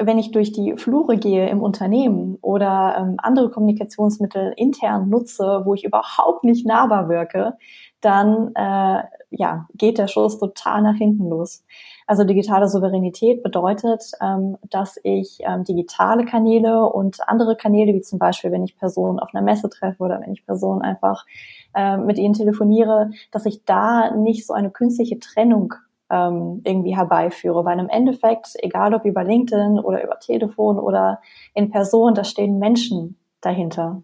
wenn 0.00 0.18
ich 0.18 0.32
durch 0.32 0.52
die 0.52 0.76
Flure 0.76 1.16
gehe 1.16 1.48
im 1.48 1.62
Unternehmen 1.62 2.38
oder 2.40 2.96
ähm, 2.98 3.16
andere 3.18 3.50
Kommunikationsmittel 3.50 4.52
intern 4.56 5.08
nutze, 5.08 5.62
wo 5.64 5.74
ich 5.74 5.84
überhaupt 5.84 6.44
nicht 6.44 6.66
nahbar 6.66 7.08
wirke, 7.08 7.54
dann 8.00 8.52
äh, 8.54 9.02
ja, 9.30 9.68
geht 9.74 9.98
der 9.98 10.08
Schuss 10.08 10.38
total 10.38 10.82
nach 10.82 10.96
hinten 10.96 11.28
los. 11.28 11.64
Also 12.08 12.24
digitale 12.24 12.68
Souveränität 12.68 13.42
bedeutet, 13.42 14.12
ähm, 14.22 14.56
dass 14.70 14.98
ich 15.02 15.40
ähm, 15.40 15.64
digitale 15.64 16.24
Kanäle 16.24 16.86
und 16.86 17.18
andere 17.28 17.54
Kanäle, 17.54 17.92
wie 17.92 18.00
zum 18.00 18.18
Beispiel, 18.18 18.50
wenn 18.50 18.64
ich 18.64 18.78
Personen 18.78 19.18
auf 19.20 19.34
einer 19.34 19.44
Messe 19.44 19.68
treffe 19.68 20.02
oder 20.02 20.18
wenn 20.18 20.32
ich 20.32 20.46
Personen 20.46 20.80
einfach 20.80 21.26
äh, 21.74 21.98
mit 21.98 22.16
ihnen 22.16 22.32
telefoniere, 22.32 23.10
dass 23.30 23.44
ich 23.44 23.66
da 23.66 24.10
nicht 24.16 24.46
so 24.46 24.54
eine 24.54 24.70
künstliche 24.70 25.18
Trennung 25.18 25.74
ähm, 26.08 26.62
irgendwie 26.64 26.96
herbeiführe. 26.96 27.66
Weil 27.66 27.78
im 27.78 27.90
Endeffekt, 27.90 28.56
egal 28.62 28.94
ob 28.94 29.04
über 29.04 29.22
LinkedIn 29.22 29.78
oder 29.78 30.02
über 30.02 30.18
Telefon 30.18 30.78
oder 30.78 31.20
in 31.52 31.70
Person, 31.70 32.14
da 32.14 32.24
stehen 32.24 32.58
Menschen 32.58 33.18
dahinter. 33.42 34.02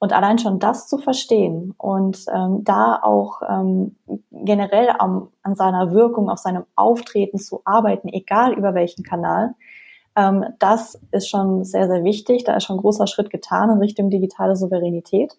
Und 0.00 0.14
allein 0.14 0.38
schon 0.38 0.58
das 0.58 0.88
zu 0.88 0.96
verstehen 0.96 1.74
und 1.76 2.24
ähm, 2.34 2.64
da 2.64 2.98
auch 3.02 3.42
ähm, 3.46 3.96
generell 4.32 4.88
am, 4.98 5.28
an 5.42 5.54
seiner 5.54 5.92
Wirkung, 5.92 6.30
auf 6.30 6.38
seinem 6.38 6.64
Auftreten 6.74 7.38
zu 7.38 7.60
arbeiten, 7.66 8.08
egal 8.08 8.54
über 8.54 8.74
welchen 8.74 9.04
Kanal, 9.04 9.54
ähm, 10.16 10.46
das 10.58 10.98
ist 11.12 11.28
schon 11.28 11.64
sehr, 11.64 11.86
sehr 11.86 12.02
wichtig. 12.02 12.44
Da 12.44 12.56
ist 12.56 12.64
schon 12.64 12.76
ein 12.76 12.80
großer 12.80 13.06
Schritt 13.06 13.28
getan 13.28 13.70
in 13.70 13.78
Richtung 13.78 14.08
digitale 14.08 14.56
Souveränität. 14.56 15.36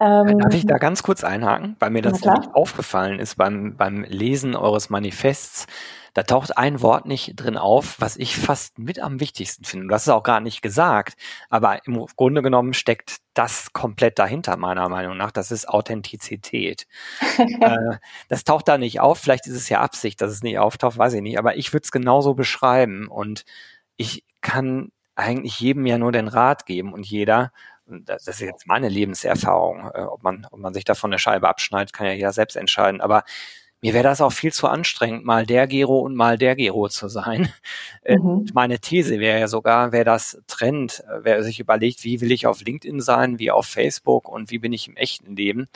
Ähm, 0.00 0.38
Darf 0.38 0.54
ich 0.54 0.66
da 0.66 0.78
ganz 0.78 1.02
kurz 1.02 1.22
einhaken, 1.22 1.76
weil 1.78 1.90
mir 1.90 2.02
das 2.02 2.20
aufgefallen 2.52 3.20
ist 3.20 3.36
beim, 3.36 3.76
beim 3.76 4.02
Lesen 4.02 4.56
eures 4.56 4.90
Manifests, 4.90 5.66
da 6.14 6.22
taucht 6.22 6.56
ein 6.56 6.82
Wort 6.82 7.06
nicht 7.06 7.34
drin 7.36 7.56
auf, 7.56 8.00
was 8.00 8.16
ich 8.16 8.36
fast 8.36 8.78
mit 8.78 8.98
am 8.98 9.20
wichtigsten 9.20 9.64
finde. 9.64 9.86
Du 9.86 9.94
hast 9.94 10.02
es 10.02 10.08
auch 10.08 10.22
gar 10.22 10.40
nicht 10.40 10.62
gesagt, 10.62 11.14
aber 11.48 11.86
im 11.86 12.06
Grunde 12.16 12.42
genommen 12.42 12.74
steckt 12.74 13.18
das 13.34 13.72
komplett 13.72 14.18
dahinter, 14.18 14.56
meiner 14.56 14.88
Meinung 14.88 15.16
nach. 15.16 15.30
Das 15.30 15.50
ist 15.50 15.68
Authentizität. 15.68 16.86
äh, 17.38 17.96
das 18.28 18.44
taucht 18.44 18.68
da 18.68 18.78
nicht 18.78 19.00
auf. 19.00 19.18
Vielleicht 19.18 19.46
ist 19.46 19.56
es 19.56 19.68
ja 19.68 19.80
Absicht, 19.80 20.20
dass 20.20 20.32
es 20.32 20.42
nicht 20.42 20.58
auftaucht, 20.58 20.98
weiß 20.98 21.14
ich 21.14 21.22
nicht. 21.22 21.38
Aber 21.38 21.56
ich 21.56 21.72
würde 21.72 21.84
es 21.84 21.92
genauso 21.92 22.34
beschreiben. 22.34 23.08
Und 23.08 23.44
ich 23.96 24.24
kann 24.40 24.90
eigentlich 25.14 25.60
jedem 25.60 25.86
ja 25.86 25.98
nur 25.98 26.12
den 26.12 26.28
Rat 26.28 26.66
geben 26.66 26.92
und 26.92 27.06
jeder, 27.06 27.52
das 27.86 28.26
ist 28.26 28.40
jetzt 28.40 28.66
meine 28.66 28.88
Lebenserfahrung, 28.88 29.90
äh, 29.94 30.02
ob 30.02 30.22
man, 30.22 30.46
ob 30.50 30.58
man 30.58 30.74
sich 30.74 30.84
davon 30.84 31.10
eine 31.10 31.18
Scheibe 31.18 31.48
abschneidet, 31.48 31.92
kann 31.92 32.06
ja 32.06 32.12
jeder 32.12 32.32
selbst 32.32 32.56
entscheiden. 32.56 33.00
Aber 33.00 33.24
mir 33.82 33.94
wäre 33.94 34.04
das 34.04 34.20
auch 34.20 34.32
viel 34.32 34.52
zu 34.52 34.68
anstrengend, 34.68 35.24
mal 35.24 35.46
der 35.46 35.66
Gero 35.66 36.00
und 36.00 36.14
mal 36.14 36.36
der 36.36 36.56
Gero 36.56 36.88
zu 36.88 37.08
sein. 37.08 37.52
Äh, 38.02 38.16
mhm. 38.16 38.46
Meine 38.54 38.78
These 38.78 39.20
wäre 39.20 39.38
ja 39.38 39.46
sogar, 39.46 39.92
wer 39.92 40.04
das 40.04 40.40
trennt, 40.46 41.00
äh, 41.00 41.20
wer 41.22 41.42
sich 41.42 41.60
überlegt, 41.60 42.02
wie 42.02 42.22
will 42.22 42.32
ich 42.32 42.46
auf 42.46 42.62
LinkedIn 42.62 43.00
sein, 43.00 43.38
wie 43.38 43.50
auf 43.50 43.66
Facebook 43.66 44.26
und 44.26 44.50
wie 44.50 44.58
bin 44.58 44.72
ich 44.72 44.88
im 44.88 44.96
echten 44.96 45.36
Leben, 45.36 45.68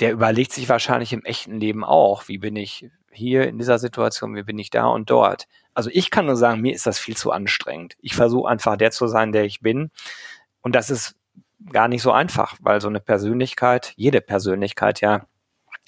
der 0.00 0.12
überlegt 0.12 0.52
sich 0.52 0.68
wahrscheinlich 0.68 1.12
im 1.12 1.24
echten 1.24 1.60
Leben 1.60 1.84
auch, 1.84 2.26
wie 2.26 2.38
bin 2.38 2.56
ich 2.56 2.90
hier 3.12 3.46
in 3.46 3.58
dieser 3.58 3.78
Situation, 3.78 4.34
wie 4.34 4.42
bin 4.42 4.58
ich 4.58 4.70
da 4.70 4.86
und 4.86 5.10
dort. 5.10 5.46
Also 5.74 5.90
ich 5.92 6.10
kann 6.10 6.26
nur 6.26 6.36
sagen, 6.36 6.60
mir 6.60 6.74
ist 6.74 6.86
das 6.86 6.98
viel 6.98 7.16
zu 7.16 7.30
anstrengend. 7.30 7.96
Ich 8.00 8.14
versuche 8.14 8.48
einfach 8.48 8.76
der 8.76 8.90
zu 8.90 9.06
sein, 9.06 9.30
der 9.30 9.44
ich 9.44 9.60
bin. 9.60 9.90
Und 10.60 10.74
das 10.74 10.90
ist 10.90 11.14
gar 11.72 11.86
nicht 11.86 12.02
so 12.02 12.12
einfach, 12.12 12.56
weil 12.60 12.80
so 12.80 12.88
eine 12.88 13.00
Persönlichkeit, 13.00 13.92
jede 13.96 14.20
Persönlichkeit 14.20 15.00
ja 15.00 15.26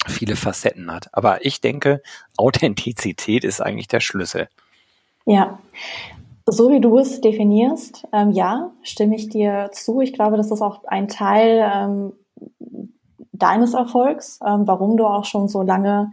viele 0.07 0.35
Facetten 0.35 0.91
hat. 0.91 1.09
Aber 1.13 1.45
ich 1.45 1.61
denke, 1.61 2.01
Authentizität 2.37 3.43
ist 3.43 3.61
eigentlich 3.61 3.87
der 3.87 3.99
Schlüssel. 3.99 4.47
Ja. 5.25 5.59
So 6.45 6.71
wie 6.71 6.81
du 6.81 6.97
es 6.97 7.21
definierst, 7.21 8.07
ähm, 8.11 8.31
ja, 8.31 8.71
stimme 8.81 9.15
ich 9.15 9.29
dir 9.29 9.69
zu. 9.71 10.01
Ich 10.01 10.13
glaube, 10.13 10.37
das 10.37 10.51
ist 10.51 10.61
auch 10.61 10.83
ein 10.85 11.07
Teil 11.07 11.71
ähm, 11.73 12.13
deines 13.31 13.73
Erfolgs, 13.73 14.39
ähm, 14.45 14.63
warum 14.65 14.97
du 14.97 15.05
auch 15.05 15.25
schon 15.25 15.47
so 15.47 15.61
lange 15.61 16.11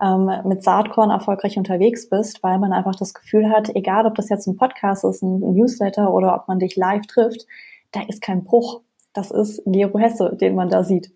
ähm, 0.00 0.30
mit 0.44 0.62
Saatkorn 0.62 1.10
erfolgreich 1.10 1.58
unterwegs 1.58 2.08
bist, 2.08 2.42
weil 2.42 2.58
man 2.58 2.72
einfach 2.72 2.96
das 2.96 3.14
Gefühl 3.14 3.50
hat, 3.50 3.74
egal 3.74 4.06
ob 4.06 4.14
das 4.14 4.28
jetzt 4.28 4.46
ein 4.46 4.56
Podcast 4.56 5.04
ist, 5.04 5.22
ein 5.22 5.40
Newsletter 5.54 6.12
oder 6.12 6.34
ob 6.34 6.48
man 6.48 6.58
dich 6.58 6.76
live 6.76 7.06
trifft, 7.06 7.46
da 7.92 8.00
ist 8.02 8.22
kein 8.22 8.44
Bruch. 8.44 8.80
Das 9.12 9.30
ist 9.30 9.62
Gero 9.66 9.98
Hesse, 9.98 10.36
den 10.40 10.54
man 10.54 10.68
da 10.68 10.84
sieht. 10.84 11.12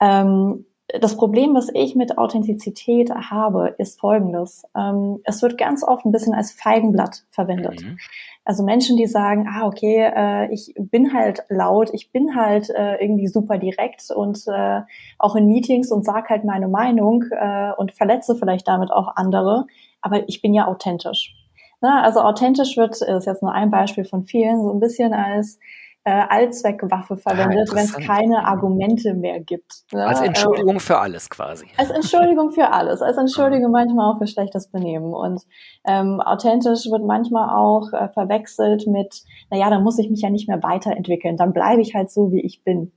Ähm, 0.00 0.64
das 1.00 1.16
Problem, 1.16 1.54
was 1.54 1.68
ich 1.74 1.94
mit 1.94 2.16
Authentizität 2.16 3.10
habe, 3.10 3.74
ist 3.78 4.00
folgendes. 4.00 4.64
Ähm, 4.76 5.20
es 5.24 5.42
wird 5.42 5.58
ganz 5.58 5.84
oft 5.84 6.06
ein 6.06 6.12
bisschen 6.12 6.34
als 6.34 6.52
Feigenblatt 6.52 7.24
verwendet. 7.30 7.82
Mhm. 7.82 7.98
Also 8.44 8.64
Menschen, 8.64 8.96
die 8.96 9.06
sagen, 9.06 9.46
ah, 9.46 9.66
okay, 9.66 10.10
äh, 10.14 10.50
ich 10.50 10.72
bin 10.78 11.12
halt 11.12 11.44
laut, 11.50 11.90
ich 11.92 12.10
bin 12.10 12.34
halt 12.34 12.70
äh, 12.70 12.94
irgendwie 12.96 13.28
super 13.28 13.58
direkt 13.58 14.10
und 14.10 14.42
äh, 14.46 14.80
auch 15.18 15.36
in 15.36 15.46
Meetings 15.46 15.92
und 15.92 16.06
sag 16.06 16.30
halt 16.30 16.44
meine 16.44 16.68
Meinung 16.68 17.24
äh, 17.30 17.72
und 17.76 17.92
verletze 17.92 18.36
vielleicht 18.36 18.66
damit 18.66 18.90
auch 18.90 19.16
andere, 19.16 19.66
aber 20.00 20.26
ich 20.28 20.40
bin 20.40 20.54
ja 20.54 20.66
authentisch. 20.66 21.34
Na, 21.82 22.02
also 22.02 22.20
authentisch 22.20 22.78
wird, 22.78 23.02
ist 23.02 23.26
jetzt 23.26 23.42
nur 23.42 23.52
ein 23.52 23.70
Beispiel 23.70 24.04
von 24.04 24.24
vielen, 24.24 24.62
so 24.62 24.72
ein 24.72 24.80
bisschen 24.80 25.12
als 25.12 25.60
äh, 26.08 26.24
Allzweckwaffe 26.30 27.18
verwendet, 27.18 27.68
ah, 27.70 27.76
wenn 27.76 27.84
es 27.84 27.94
keine 27.98 28.46
Argumente 28.46 29.12
mehr 29.12 29.40
gibt. 29.40 29.84
Ne? 29.92 30.06
Als 30.06 30.22
Entschuldigung 30.22 30.76
äh, 30.76 30.80
für 30.80 30.98
alles 30.98 31.28
quasi. 31.28 31.66
Als 31.76 31.90
Entschuldigung 31.90 32.50
für 32.50 32.72
alles, 32.72 33.02
als 33.02 33.18
Entschuldigung 33.18 33.70
manchmal 33.70 34.10
auch 34.10 34.18
für 34.18 34.26
schlechtes 34.26 34.68
Benehmen. 34.68 35.12
Und 35.12 35.42
ähm, 35.86 36.22
authentisch 36.22 36.86
wird 36.90 37.04
manchmal 37.04 37.54
auch 37.54 37.92
äh, 37.92 38.08
verwechselt 38.08 38.86
mit, 38.86 39.22
naja, 39.50 39.68
dann 39.68 39.82
muss 39.82 39.98
ich 39.98 40.08
mich 40.08 40.22
ja 40.22 40.30
nicht 40.30 40.48
mehr 40.48 40.62
weiterentwickeln, 40.62 41.36
dann 41.36 41.52
bleibe 41.52 41.82
ich 41.82 41.94
halt 41.94 42.10
so, 42.10 42.32
wie 42.32 42.40
ich 42.40 42.64
bin. 42.64 42.92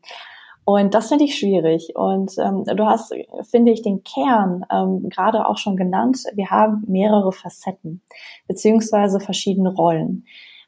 Und 0.64 0.94
das 0.94 1.10
finde 1.10 1.26
ich 1.26 1.38
schwierig. 1.38 1.92
Und 1.96 2.38
ähm, 2.38 2.64
du 2.64 2.86
hast, 2.86 3.14
finde 3.50 3.74
ich, 3.74 3.82
den 3.82 4.04
Kern 4.04 4.64
ähm, 4.72 5.10
gerade 5.10 5.50
auch 5.50 5.58
schon 5.58 5.76
genannt. 5.76 6.24
Wir 6.34 6.50
haben 6.50 6.86
mehrere 6.88 7.34
Facetten 7.34 8.02
beziehungsweise 8.48 9.20
verschiedene 9.20 9.74
Rollen. 9.74 10.24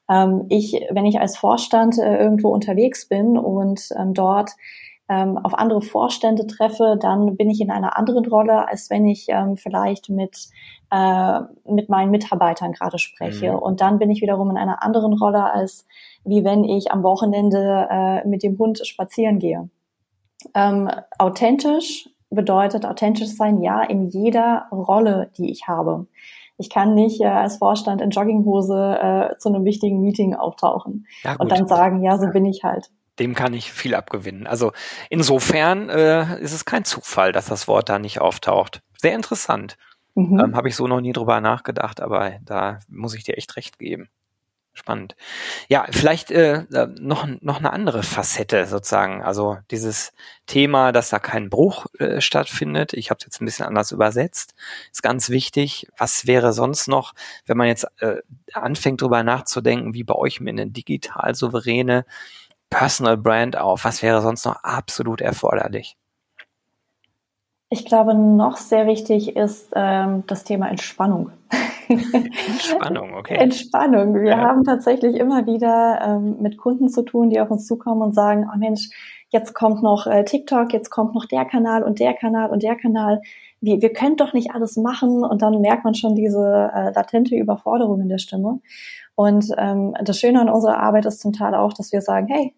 Ähm, 0.10 0.46
ich, 0.50 0.74
wenn 0.92 1.06
ich 1.06 1.20
als 1.20 1.38
Vorstand 1.38 1.98
äh, 1.98 2.18
irgendwo 2.18 2.50
unterwegs 2.50 3.08
bin 3.08 3.38
und 3.38 3.90
ähm, 3.98 4.14
dort 4.14 4.52
ähm, 5.10 5.38
auf 5.38 5.54
andere 5.54 5.82
Vorstände 5.82 6.48
treffe, 6.48 6.98
dann 7.00 7.36
bin 7.36 7.50
ich 7.50 7.62
in 7.62 7.72
einer 7.72 7.98
anderen 7.98 8.26
Rolle, 8.26 8.68
als 8.68 8.90
wenn 8.90 9.06
ich 9.06 9.28
ähm, 9.30 9.58
vielleicht 9.58 10.10
mit, 10.10 10.48
äh, 10.92 11.40
mit 11.70 11.90
meinen 11.90 12.12
Mitarbeitern 12.12 12.72
gerade 12.72 13.00
spreche. 13.00 13.52
Mhm. 13.52 13.60
Und 13.60 13.82
dann 13.82 14.00
bin 14.00 14.10
ich 14.10 14.22
wiederum 14.22 14.50
in 14.50 14.58
einer 14.58 14.84
anderen 14.84 15.14
Rolle, 15.14 15.52
als 15.52 15.86
wie 16.24 16.44
wenn 16.44 16.64
ich 16.64 16.92
am 16.92 17.04
Wochenende 17.04 17.88
äh, 17.90 18.28
mit 18.28 18.44
dem 18.44 18.58
Hund 18.58 18.86
spazieren 18.86 19.40
gehe. 19.40 19.70
Ähm, 20.56 20.90
authentisch 21.18 22.10
bedeutet 22.30 22.86
authentisch 22.86 23.30
sein, 23.30 23.62
ja, 23.62 23.82
in 23.82 24.10
jeder 24.10 24.68
Rolle, 24.72 25.32
die 25.38 25.52
ich 25.52 25.68
habe. 25.68 26.08
Ich 26.58 26.70
kann 26.70 26.94
nicht 26.94 27.22
äh, 27.22 27.26
als 27.26 27.58
Vorstand 27.58 28.02
in 28.02 28.12
Jogginghose 28.12 28.98
äh, 29.02 29.38
zu 29.38 29.50
einem 29.50 29.66
wichtigen 29.66 30.02
Meeting 30.02 30.36
auftauchen 30.36 31.08
ja, 31.24 31.36
und 31.36 31.52
dann 31.52 31.68
sagen, 31.68 32.04
ja, 32.04 32.18
so 32.18 32.28
bin 32.28 32.46
ich 32.46 32.64
halt. 32.64 32.90
Dem 33.20 33.36
kann 33.36 33.54
ich 33.54 33.72
viel 33.72 33.96
abgewinnen. 33.96 34.48
Also 34.48 34.72
insofern 35.10 35.90
äh, 35.90 36.40
ist 36.42 36.54
es 36.54 36.66
kein 36.66 36.84
Zufall, 36.84 37.32
dass 37.32 37.46
das 37.46 37.68
Wort 37.68 37.90
da 37.90 38.00
nicht 38.00 38.22
auftaucht. 38.22 38.82
Sehr 38.98 39.14
interessant. 39.14 39.78
Mhm. 40.16 40.40
Ähm, 40.40 40.56
Habe 40.56 40.70
ich 40.70 40.76
so 40.76 40.88
noch 40.88 41.02
nie 41.02 41.14
drüber 41.14 41.42
nachgedacht, 41.42 42.02
aber 42.02 42.34
da 42.44 42.80
muss 42.88 43.16
ich 43.16 43.24
dir 43.24 43.38
echt 43.38 43.56
recht 43.56 43.80
geben. 43.80 44.10
Spannend. 44.76 45.16
Ja, 45.68 45.86
vielleicht 45.92 46.32
äh, 46.32 46.66
noch, 47.00 47.28
noch 47.42 47.60
eine 47.60 47.72
andere 47.72 48.02
Facette 48.02 48.66
sozusagen. 48.66 49.22
Also 49.22 49.58
dieses 49.70 50.14
Thema, 50.48 50.92
dass 50.92 51.10
da 51.10 51.20
kein 51.20 51.52
Bruch 51.52 51.86
äh, 52.00 52.22
stattfindet. 52.22 52.94
Ich 52.94 53.12
habe 53.12 53.20
es 53.20 53.26
jetzt 53.26 53.40
ein 53.40 53.46
bisschen 53.46 53.68
anders 53.68 53.92
übersetzt. 53.92 54.56
Ist 54.92 55.04
ganz 55.04 55.30
wichtig. 55.30 55.88
Was 55.98 56.26
wäre 56.26 56.54
sonst 56.54 56.88
noch, 56.88 57.14
wenn 57.46 57.58
man 57.58 57.68
jetzt 57.68 57.86
äh, 58.00 58.18
anfängt 58.54 59.02
drüber 59.02 59.22
nachzudenken, 59.22 59.94
wie 59.94 60.04
baue 60.04 60.28
ich 60.28 60.42
mir 60.42 60.50
eine 60.50 60.68
digital 60.68 61.36
souveräne 61.36 62.04
Personal 62.72 63.18
Brand 63.18 63.56
auf? 63.56 63.86
Was 63.86 64.02
wäre 64.02 64.24
sonst 64.24 64.44
noch 64.46 64.64
absolut 64.64 65.22
erforderlich? 65.22 65.98
Ich 67.74 67.86
glaube, 67.86 68.14
noch 68.14 68.58
sehr 68.58 68.86
wichtig 68.86 69.36
ist 69.36 69.72
ähm, 69.76 70.24
das 70.28 70.44
Thema 70.44 70.70
Entspannung. 70.70 71.32
Entspannung, 71.90 73.16
okay. 73.16 73.34
Entspannung. 73.34 74.14
Wir 74.14 74.30
ja. 74.30 74.38
haben 74.38 74.64
tatsächlich 74.64 75.16
immer 75.16 75.48
wieder 75.48 76.00
ähm, 76.06 76.38
mit 76.40 76.60
Kunden 76.60 76.88
zu 76.88 77.02
tun, 77.02 77.32
die 77.32 77.42
auf 77.42 77.50
uns 77.50 77.66
zukommen 77.66 78.04
und 78.04 78.14
sagen, 78.14 78.48
oh 78.54 78.58
Mensch, 78.60 78.92
jetzt 79.30 79.56
kommt 79.56 79.82
noch 79.82 80.06
äh, 80.06 80.24
TikTok, 80.24 80.72
jetzt 80.72 80.92
kommt 80.92 81.16
noch 81.16 81.26
der 81.26 81.46
Kanal 81.46 81.82
und 81.82 82.00
der 82.00 82.14
Kanal 82.14 82.52
und 82.52 82.62
der 82.62 82.76
Kanal. 82.76 83.24
Wir, 83.60 83.82
wir 83.82 83.92
können 83.92 84.18
doch 84.18 84.34
nicht 84.34 84.52
alles 84.52 84.78
machen 84.78 85.24
und 85.24 85.42
dann 85.42 85.60
merkt 85.60 85.84
man 85.84 85.96
schon 85.96 86.14
diese 86.14 86.70
äh, 86.76 86.94
latente 86.94 87.36
Überforderung 87.36 88.02
in 88.02 88.10
der 88.10 88.20
Stimme. 88.20 88.60
Und 89.16 89.48
ähm, 89.58 89.96
das 90.04 90.20
Schöne 90.20 90.42
an 90.42 90.50
unserer 90.50 90.78
Arbeit 90.78 91.08
ist 91.08 91.22
zum 91.22 91.34
Teil 91.34 91.56
auch, 91.56 91.74
dass 91.74 91.92
wir 91.92 92.02
sagen, 92.02 92.28
hey, 92.28 92.54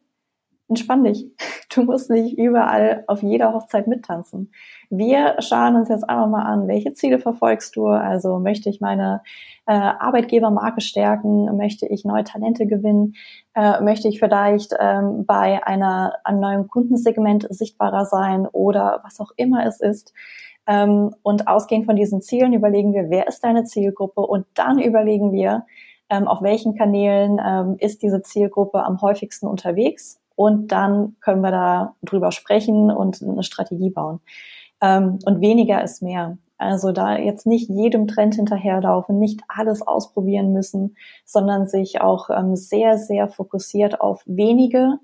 entspann 0.67 1.03
dich. 1.03 1.25
Du 1.74 1.84
musst 1.84 2.10
nicht 2.10 2.38
überall 2.38 3.03
auf 3.07 3.22
jeder 3.22 3.51
Hochzeit 3.51 3.88
mittanzen. 3.88 4.53
Wir 4.89 5.36
schauen 5.39 5.75
uns 5.75 5.89
jetzt 5.89 6.07
einfach 6.07 6.29
mal 6.29 6.43
an, 6.43 6.69
welche 6.69 6.93
Ziele 6.93 7.19
verfolgst 7.19 7.75
du? 7.75 7.88
Also 7.88 8.39
möchte 8.39 8.69
ich 8.69 8.79
meine 8.79 9.24
äh, 9.65 9.74
Arbeitgebermarke 9.74 10.79
stärken? 10.79 11.57
Möchte 11.57 11.86
ich 11.86 12.05
neue 12.05 12.24
Talente 12.24 12.65
gewinnen? 12.65 13.15
Äh, 13.55 13.81
möchte 13.81 14.07
ich 14.07 14.19
vielleicht 14.19 14.74
ähm, 14.79 15.25
bei 15.25 15.67
einer, 15.67 16.13
einem 16.24 16.39
neuen 16.39 16.67
Kundensegment 16.69 17.45
sichtbarer 17.50 18.05
sein 18.05 18.48
oder 18.48 19.01
was 19.03 19.19
auch 19.19 19.31
immer 19.36 19.65
es 19.65 19.81
ist? 19.81 20.13
Ähm, 20.65 21.13
und 21.24 21.50
ausgehend 21.50 21.88
von 21.88 21.98
diesen 21.98 22.22
Zielen 22.22 22.53
überlegen 22.53 22.93
wir, 22.93 23.10
wer 23.10 23.27
ist 23.27 23.43
deine 23.43 23.65
Zielgruppe? 23.65 24.22
Und 24.22 24.45
dann 24.53 24.79
überlegen 24.79 25.34
wir, 25.34 25.65
ähm, 26.10 26.25
auf 26.25 26.41
welchen 26.41 26.77
Kanälen 26.77 27.41
ähm, 27.45 27.75
ist 27.79 28.01
diese 28.01 28.22
Zielgruppe 28.22 28.84
am 28.86 29.01
häufigsten 29.01 29.48
unterwegs 29.48 30.22
und 30.36 30.72
dann 30.72 31.15
können 31.22 31.42
wir 31.42 31.51
da 31.51 31.96
drüber 32.04 32.32
sprechen 32.32 32.92
und 32.92 33.22
eine 33.22 33.44
Strategie 33.44 33.89
bauen. 33.89 34.20
Ähm, 34.82 35.20
und 35.25 35.42
weniger 35.42 35.84
ist 35.84 36.01
mehr. 36.01 36.38
Also 36.58 36.92
da 36.92 37.18
jetzt 37.18 37.46
nicht 37.46 37.70
jedem 37.70 38.08
Trend 38.08 38.36
hinterherlaufen, 38.36 39.20
nicht 39.20 39.42
alles 39.48 39.86
ausprobieren 39.86 40.54
müssen, 40.54 40.96
sondern 41.25 41.68
sich 41.68 42.01
auch 42.01 42.30
ähm, 42.30 42.56
sehr, 42.56 42.98
sehr 42.98 43.27
fokussiert 43.27 44.00
auf 44.00 44.24
wenige 44.25 45.00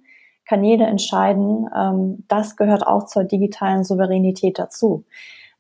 Kanäle 0.46 0.86
entscheiden. 0.86 1.70
Ähm, 1.76 2.24
das 2.28 2.56
gehört 2.56 2.88
auch 2.88 3.06
zur 3.06 3.26
digitalen 3.26 3.84
Souveränität 3.84 4.60
dazu. 4.60 5.04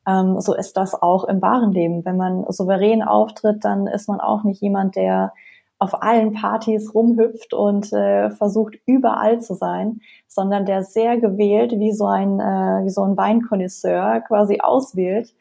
Ähm, 0.07 0.39
so 0.39 0.55
ist 0.55 0.77
das 0.77 0.99
auch 0.99 1.25
im 1.25 1.41
wahren 1.41 1.71
Leben. 1.71 2.05
Wenn 2.05 2.17
man 2.17 2.45
souverän 2.49 3.03
auftritt, 3.03 3.63
dann 3.65 3.87
ist 3.87 4.07
man 4.07 4.21
auch 4.21 4.43
nicht 4.43 4.61
jemand, 4.61 4.95
der 4.95 5.33
auf 5.81 6.03
allen 6.03 6.33
Partys 6.33 6.93
rumhüpft 6.93 7.55
und 7.55 7.91
äh, 7.91 8.29
versucht 8.29 8.75
überall 8.85 9.41
zu 9.41 9.55
sein, 9.55 10.01
sondern 10.27 10.67
der 10.67 10.83
sehr 10.83 11.17
gewählt 11.17 11.71
wie 11.71 11.91
so 11.91 12.05
ein 12.05 12.39
äh, 12.39 12.85
wie 12.85 12.91
so 12.91 13.01
ein 13.01 13.17
Weinkonnoisseur 13.17 14.21
quasi 14.27 14.59
auswählt, 14.61 15.33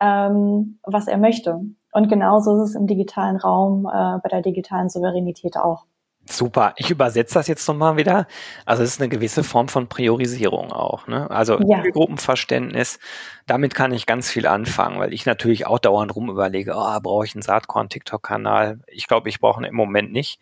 ähm, 0.00 0.80
was 0.82 1.06
er 1.06 1.16
möchte. 1.16 1.60
Und 1.92 2.08
genauso 2.08 2.56
ist 2.56 2.70
es 2.70 2.74
im 2.74 2.88
digitalen 2.88 3.36
Raum 3.36 3.86
äh, 3.86 4.18
bei 4.20 4.28
der 4.28 4.42
digitalen 4.42 4.88
Souveränität 4.88 5.56
auch. 5.56 5.84
Super. 6.26 6.72
Ich 6.76 6.90
übersetze 6.90 7.34
das 7.34 7.48
jetzt 7.48 7.68
nochmal 7.68 7.98
wieder. 7.98 8.26
Also 8.64 8.82
es 8.82 8.92
ist 8.92 9.00
eine 9.00 9.10
gewisse 9.10 9.44
Form 9.44 9.68
von 9.68 9.88
Priorisierung 9.88 10.72
auch. 10.72 11.06
Ne? 11.06 11.30
Also 11.30 11.60
ja. 11.60 11.82
Gruppenverständnis, 11.82 12.98
damit 13.46 13.74
kann 13.74 13.92
ich 13.92 14.06
ganz 14.06 14.30
viel 14.30 14.46
anfangen, 14.46 14.98
weil 14.98 15.12
ich 15.12 15.26
natürlich 15.26 15.66
auch 15.66 15.78
dauernd 15.78 16.16
rum 16.16 16.30
überlege, 16.30 16.72
oh, 16.74 17.00
brauche 17.00 17.26
ich 17.26 17.34
einen 17.34 17.42
Saatkorn-TikTok-Kanal? 17.42 18.80
Ich 18.86 19.06
glaube, 19.06 19.28
ich 19.28 19.38
brauche 19.38 19.60
ihn 19.60 19.64
im 19.64 19.74
Moment 19.74 20.12
nicht, 20.12 20.40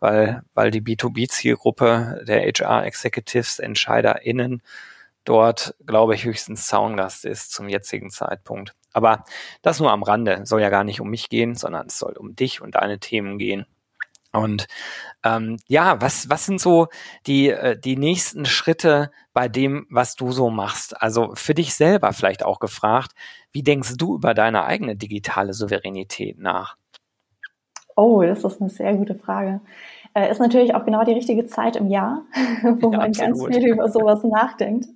weil, 0.00 0.42
weil 0.54 0.70
die 0.70 0.82
B2B-Zielgruppe 0.82 2.22
der 2.26 2.42
HR-Executives, 2.42 3.58
EntscheiderInnen 3.58 4.62
dort, 5.24 5.74
glaube 5.86 6.14
ich, 6.14 6.24
höchstens 6.24 6.66
Zaungast 6.66 7.24
ist 7.24 7.52
zum 7.52 7.68
jetzigen 7.68 8.10
Zeitpunkt. 8.10 8.74
Aber 8.92 9.24
das 9.62 9.80
nur 9.80 9.90
am 9.90 10.02
Rande. 10.02 10.44
Soll 10.44 10.60
ja 10.60 10.68
gar 10.68 10.84
nicht 10.84 11.00
um 11.00 11.08
mich 11.08 11.28
gehen, 11.30 11.54
sondern 11.54 11.86
es 11.86 11.98
soll 11.98 12.12
um 12.12 12.36
dich 12.36 12.60
und 12.60 12.74
deine 12.74 12.98
Themen 12.98 13.38
gehen. 13.38 13.66
Und 14.32 14.66
ähm, 15.24 15.58
ja, 15.68 16.00
was, 16.00 16.30
was 16.30 16.46
sind 16.46 16.60
so 16.60 16.88
die, 17.26 17.50
äh, 17.50 17.78
die 17.78 17.96
nächsten 17.96 18.46
Schritte 18.46 19.10
bei 19.34 19.48
dem, 19.48 19.86
was 19.90 20.14
du 20.14 20.32
so 20.32 20.50
machst? 20.50 21.00
Also 21.00 21.32
für 21.34 21.54
dich 21.54 21.74
selber 21.74 22.12
vielleicht 22.12 22.44
auch 22.44 22.58
gefragt, 22.58 23.12
wie 23.52 23.62
denkst 23.62 23.96
du 23.98 24.14
über 24.14 24.32
deine 24.34 24.64
eigene 24.64 24.96
digitale 24.96 25.52
Souveränität 25.52 26.38
nach? 26.38 26.76
Oh, 27.94 28.22
das 28.22 28.42
ist 28.42 28.60
eine 28.60 28.70
sehr 28.70 28.94
gute 28.94 29.14
Frage. 29.14 29.60
Äh, 30.14 30.30
ist 30.30 30.40
natürlich 30.40 30.74
auch 30.74 30.84
genau 30.84 31.04
die 31.04 31.12
richtige 31.12 31.46
Zeit 31.46 31.76
im 31.76 31.88
Jahr, 31.88 32.22
wo 32.62 32.90
ja, 32.90 32.98
man 32.98 33.08
absolut. 33.08 33.50
ganz 33.50 33.56
viel 33.56 33.68
über 33.68 33.88
sowas 33.88 34.22
nachdenkt. 34.24 34.86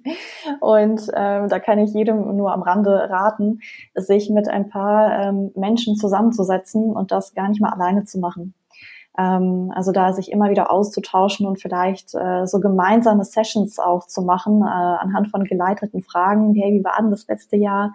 Und 0.60 1.10
ähm, 1.14 1.48
da 1.48 1.58
kann 1.58 1.78
ich 1.78 1.92
jedem 1.94 2.36
nur 2.36 2.52
am 2.52 2.62
Rande 2.62 3.08
raten, 3.08 3.60
sich 3.94 4.30
mit 4.30 4.48
ein 4.48 4.68
paar 4.68 5.26
ähm, 5.26 5.52
Menschen 5.54 5.96
zusammenzusetzen 5.96 6.84
und 6.92 7.12
das 7.12 7.34
gar 7.34 7.48
nicht 7.48 7.60
mal 7.60 7.70
alleine 7.70 8.04
zu 8.04 8.18
machen. 8.18 8.54
Ähm, 9.18 9.72
also 9.74 9.92
da 9.92 10.12
sich 10.12 10.30
immer 10.30 10.50
wieder 10.50 10.70
auszutauschen 10.70 11.46
und 11.46 11.60
vielleicht 11.60 12.14
äh, 12.14 12.46
so 12.46 12.60
gemeinsame 12.60 13.24
Sessions 13.24 13.78
auch 13.78 14.06
zu 14.06 14.22
machen 14.22 14.62
äh, 14.62 14.66
anhand 14.66 15.28
von 15.28 15.44
geleiteten 15.44 16.02
Fragen. 16.02 16.54
Hey, 16.54 16.78
wie 16.78 16.84
war 16.84 16.96
denn 17.00 17.10
das 17.10 17.26
letzte 17.26 17.56
Jahr? 17.56 17.92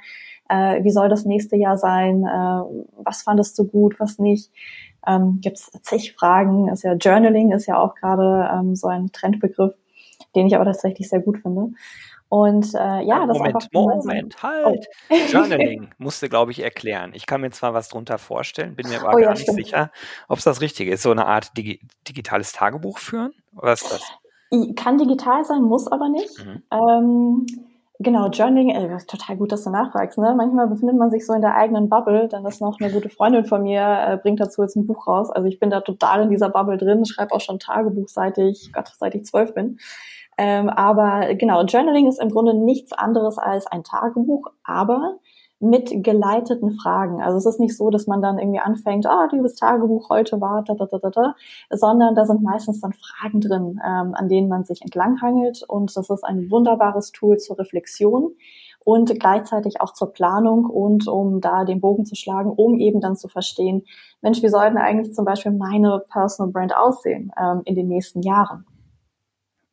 Äh, 0.49 0.84
wie 0.84 0.91
soll 0.91 1.10
das 1.10 1.25
nächste 1.25 1.55
Jahr 1.55 1.77
sein? 1.77 2.23
Äh, 2.25 2.62
was 3.03 3.21
fandest 3.21 3.57
du 3.60 3.65
gut, 3.65 3.99
was 3.99 4.19
nicht? 4.19 4.51
Ähm, 5.07 5.39
Gibt 5.41 5.57
es 5.57 5.71
zig 5.81 6.13
Fragen? 6.13 6.67
Ist 6.69 6.84
ja 6.84 6.93
Journaling 6.93 7.51
ist 7.51 7.67
ja 7.67 7.79
auch 7.79 7.95
gerade 7.95 8.49
ähm, 8.53 8.75
so 8.75 8.88
ein 8.88 9.12
Trendbegriff, 9.12 9.73
den 10.36 10.47
ich 10.47 10.55
aber 10.55 10.65
tatsächlich 10.65 11.10
sehr 11.10 11.21
gut 11.21 11.39
finde. 11.39 11.71
Und 12.32 12.74
äh, 12.76 13.02
ja, 13.02 13.26
das 13.26 13.38
Moment, 13.38 13.56
einfach 13.56 13.67
Moment, 13.74 14.34
so, 14.34 14.41
halt. 14.41 14.88
Oh. 15.10 15.15
Journaling 15.32 15.89
musste, 15.98 16.30
glaube 16.30 16.52
ich, 16.52 16.63
erklären. 16.63 17.12
Ich 17.13 17.26
kann 17.26 17.41
mir 17.41 17.52
zwar 17.52 17.74
was 17.74 17.89
drunter 17.89 18.17
vorstellen, 18.17 18.74
bin 18.78 18.88
mir 18.88 19.02
aber 19.02 19.10
oh, 19.10 19.12
gar 19.15 19.22
ja, 19.22 19.32
nicht 19.32 19.41
stimmt. 19.41 19.58
sicher, 19.58 19.91
ob 20.30 20.38
es 20.38 20.46
das 20.46 20.62
Richtige 20.62 20.94
ist. 20.94 21.04
So 21.04 21.12
eine 21.12 21.26
Art 21.26 21.58
digi 21.58 21.82
digitales 22.08 22.54
Tagebuch 22.54 23.00
führen? 23.00 23.34
Was 23.52 23.82
ist 23.82 23.91
das? 23.91 24.76
Kann 24.78 24.98
digital 24.98 25.44
sein, 25.44 25.63
muss 25.63 25.89
aber 25.89 26.08
nicht. 26.08 26.39
Mhm. 26.39 26.63
Ähm, 26.72 27.46
genau, 28.00 28.30
Journaling, 28.30 28.70
ist 28.96 29.10
total 29.10 29.36
gut, 29.36 29.52
dass 29.52 29.65
du 29.65 29.70
nachfragst. 29.70 30.17
Ne? 30.17 30.34
Manchmal 30.34 30.67
befindet 30.67 30.96
man 30.96 31.12
sich 31.12 31.26
so 31.26 31.34
in 31.34 31.41
der 31.41 31.58
eigenen 31.58 31.89
Bubble. 31.89 32.30
Dann 32.30 32.46
ist 32.46 32.62
noch 32.62 32.80
eine 32.80 32.94
gute 32.94 33.10
Freundin 33.10 33.44
von 33.44 33.63
mir, 33.63 34.06
äh, 34.08 34.15
bringt 34.15 34.39
dazu 34.39 34.62
jetzt 34.62 34.78
ein 34.78 34.88
Buch 34.88 35.06
raus. 35.06 35.30
Also 35.32 35.50
ich 35.50 35.60
bin 35.60 35.70
da 35.70 35.82
total 35.82 36.22
in 36.22 36.30
dieser 36.30 36.50
Bubble 36.50 36.78
drin, 36.78 37.06
schreibe 37.06 37.36
auch 37.36 37.41
schon 37.41 37.60
Tagebuch, 37.60 38.08
seit 38.08 38.38
ich, 38.38 38.72
Gott, 38.72 38.94
seit 38.98 39.15
ich 39.15 39.26
zwölf 39.26 39.54
bin. 39.54 39.80
Ähm, 40.43 40.69
aber 40.69 41.36
genau, 41.36 41.62
Journaling 41.65 42.08
ist 42.08 42.19
im 42.19 42.30
Grunde 42.30 42.56
nichts 42.56 42.93
anderes 42.93 43.38
als 43.38 43.67
ein 43.67 43.84
Tagebuch, 43.84 44.47
aber 44.63 45.19
mit 45.60 46.04
geleiteten 46.04 46.71
Fragen. 46.71 47.21
Also 47.21 47.38
es 47.38 47.45
ist 47.45 47.60
nicht 47.60 47.77
so, 47.77 47.91
dass 47.91 48.08
man 48.08 48.23
dann 48.23 48.39
irgendwie 48.39 48.60
anfängt, 48.60 49.06
ah, 49.06 49.27
oh, 49.32 49.36
liebes 49.36 49.54
Tagebuch, 49.54 50.10
heute 50.10 50.41
war, 50.41 50.63
da, 50.63 50.73
da, 50.73 50.88
da, 50.88 50.97
da, 50.97 51.12
da, 51.12 51.36
sondern 51.69 52.15
da 52.15 52.25
sind 52.25 52.41
meistens 52.41 52.82
dann 52.82 52.93
Fragen 52.93 53.39
drin, 53.39 53.80
ähm, 53.86 54.15
an 54.15 54.30
denen 54.30 54.49
man 54.49 54.63
sich 54.63 54.82
entlanghangelt 54.82 55.62
und 55.67 55.95
das 55.95 56.10
ist 56.10 56.23
ein 56.23 56.49
wunderbares 56.49 57.12
Tool 57.12 57.38
zur 57.38 57.60
Reflexion 57.60 58.32
und 58.84 59.19
gleichzeitig 59.19 59.80
auch 59.80 59.93
zur 59.93 60.12
Planung 60.12 60.65
und 60.65 61.08
um 61.08 61.39
da 61.39 61.65
den 61.65 61.82
Bogen 61.82 62.06
zu 62.06 62.15
schlagen, 62.15 62.49
um 62.49 62.80
eben 62.80 62.99
dann 62.99 63.15
zu 63.15 63.27
verstehen, 63.27 63.84
Mensch, 64.23 64.41
wie 64.41 64.49
sollten 64.49 64.80
eigentlich 64.80 65.13
zum 65.13 65.25
Beispiel 65.25 65.51
meine 65.51 66.04
Personal 66.12 66.51
Brand 66.51 66.75
aussehen 66.75 67.32
ähm, 67.39 67.62
in 67.65 67.75
den 67.75 67.88
nächsten 67.88 68.23
Jahren? 68.23 68.65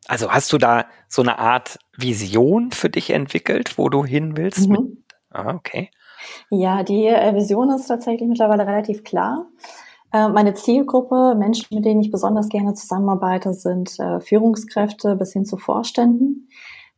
Also 0.08 0.32
hast 0.32 0.52
du 0.52 0.58
da 0.58 0.86
so 1.06 1.22
eine 1.22 1.38
Art 1.38 1.78
Vision 1.96 2.72
für 2.72 2.88
dich 2.88 3.10
entwickelt, 3.10 3.78
wo 3.78 3.88
du 3.88 4.04
hin 4.04 4.36
willst? 4.36 4.68
Mhm. 4.68 5.04
Ah, 5.30 5.54
okay. 5.54 5.90
Ja, 6.50 6.82
die 6.82 7.06
äh, 7.06 7.34
Vision 7.34 7.70
ist 7.70 7.86
tatsächlich 7.86 8.28
mittlerweile 8.28 8.66
relativ 8.66 9.04
klar. 9.04 9.46
Äh, 10.12 10.28
meine 10.28 10.54
Zielgruppe, 10.54 11.34
Menschen, 11.36 11.66
mit 11.74 11.84
denen 11.84 12.00
ich 12.00 12.10
besonders 12.10 12.48
gerne 12.48 12.74
zusammenarbeite, 12.74 13.52
sind 13.52 13.98
äh, 14.00 14.20
Führungskräfte 14.20 15.14
bis 15.16 15.34
hin 15.34 15.44
zu 15.44 15.58
Vorständen. 15.58 16.48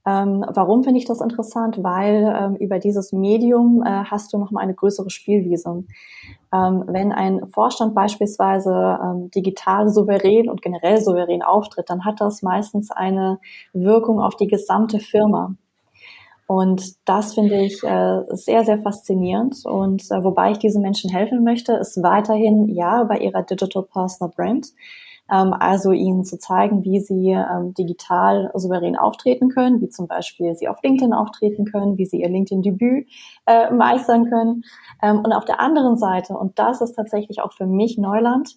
Ähm, 0.06 0.44
warum 0.48 0.82
finde 0.82 0.98
ich 0.98 1.04
das 1.04 1.20
interessant? 1.20 1.82
Weil 1.82 2.34
ähm, 2.34 2.56
über 2.56 2.78
dieses 2.78 3.12
Medium 3.12 3.82
äh, 3.82 4.04
hast 4.04 4.32
du 4.32 4.38
nochmal 4.38 4.64
eine 4.64 4.74
größere 4.74 5.10
Spielwiese. 5.10 5.84
Ähm, 6.52 6.84
wenn 6.86 7.12
ein 7.12 7.48
Vorstand 7.48 7.94
beispielsweise 7.94 8.98
ähm, 9.02 9.30
digital 9.30 9.88
souverän 9.88 10.48
und 10.48 10.62
generell 10.62 11.00
souverän 11.00 11.42
auftritt, 11.42 11.90
dann 11.90 12.04
hat 12.04 12.20
das 12.20 12.42
meistens 12.42 12.90
eine 12.90 13.38
Wirkung 13.72 14.20
auf 14.20 14.36
die 14.36 14.46
gesamte 14.48 15.00
Firma. 15.00 15.54
Und 16.46 16.94
das 17.04 17.34
finde 17.34 17.62
ich 17.62 17.80
äh, 17.84 18.22
sehr, 18.30 18.64
sehr 18.64 18.78
faszinierend. 18.78 19.64
Und 19.64 20.02
äh, 20.10 20.24
wobei 20.24 20.50
ich 20.50 20.58
diesen 20.58 20.82
Menschen 20.82 21.08
helfen 21.08 21.44
möchte, 21.44 21.74
ist 21.74 22.02
weiterhin 22.02 22.68
ja 22.68 23.04
bei 23.04 23.18
ihrer 23.18 23.42
Digital 23.42 23.84
Personal 23.84 24.32
Brand 24.34 24.66
also 25.30 25.92
ihnen 25.92 26.24
zu 26.24 26.38
zeigen, 26.38 26.84
wie 26.84 27.00
sie 27.00 27.30
ähm, 27.30 27.72
digital 27.74 28.50
souverän 28.54 28.96
auftreten 28.96 29.48
können, 29.48 29.80
wie 29.80 29.88
zum 29.88 30.08
Beispiel 30.08 30.54
sie 30.54 30.68
auf 30.68 30.82
LinkedIn 30.82 31.12
auftreten 31.12 31.64
können, 31.64 31.98
wie 31.98 32.06
sie 32.06 32.20
ihr 32.20 32.28
LinkedIn-Debüt 32.28 33.08
äh, 33.46 33.70
meistern 33.70 34.28
können. 34.28 34.64
Ähm, 35.02 35.18
und 35.18 35.32
auf 35.32 35.44
der 35.44 35.60
anderen 35.60 35.96
Seite, 35.96 36.34
und 36.34 36.58
das 36.58 36.80
ist 36.80 36.94
tatsächlich 36.94 37.40
auch 37.42 37.52
für 37.52 37.66
mich 37.66 37.96
Neuland, 37.96 38.56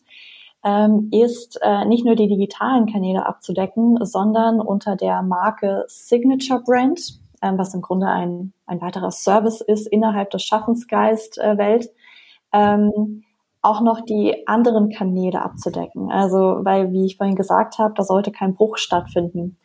ähm, 0.63 1.09
ist 1.11 1.59
äh, 1.61 1.85
nicht 1.85 2.05
nur 2.05 2.15
die 2.15 2.27
digitalen 2.27 2.85
Kanäle 2.85 3.25
abzudecken, 3.25 4.03
sondern 4.05 4.59
unter 4.59 4.95
der 4.95 5.21
Marke 5.21 5.85
Signature 5.87 6.61
Brand, 6.63 7.19
ähm, 7.41 7.57
was 7.57 7.73
im 7.73 7.81
Grunde 7.81 8.07
ein, 8.07 8.53
ein 8.65 8.81
weiterer 8.81 9.11
Service 9.11 9.61
ist 9.61 9.87
innerhalb 9.87 10.31
des 10.31 10.43
Schaffensgeist-Welt, 10.43 11.85
äh, 11.85 11.89
ähm, 12.53 13.23
auch 13.63 13.81
noch 13.81 14.01
die 14.01 14.45
anderen 14.47 14.89
Kanäle 14.89 15.41
abzudecken. 15.41 16.11
Also, 16.11 16.59
weil, 16.63 16.91
wie 16.91 17.05
ich 17.05 17.17
vorhin 17.17 17.35
gesagt 17.35 17.79
habe, 17.79 17.93
da 17.95 18.03
sollte 18.03 18.31
kein 18.31 18.53
Bruch 18.53 18.77
stattfinden 18.77 19.57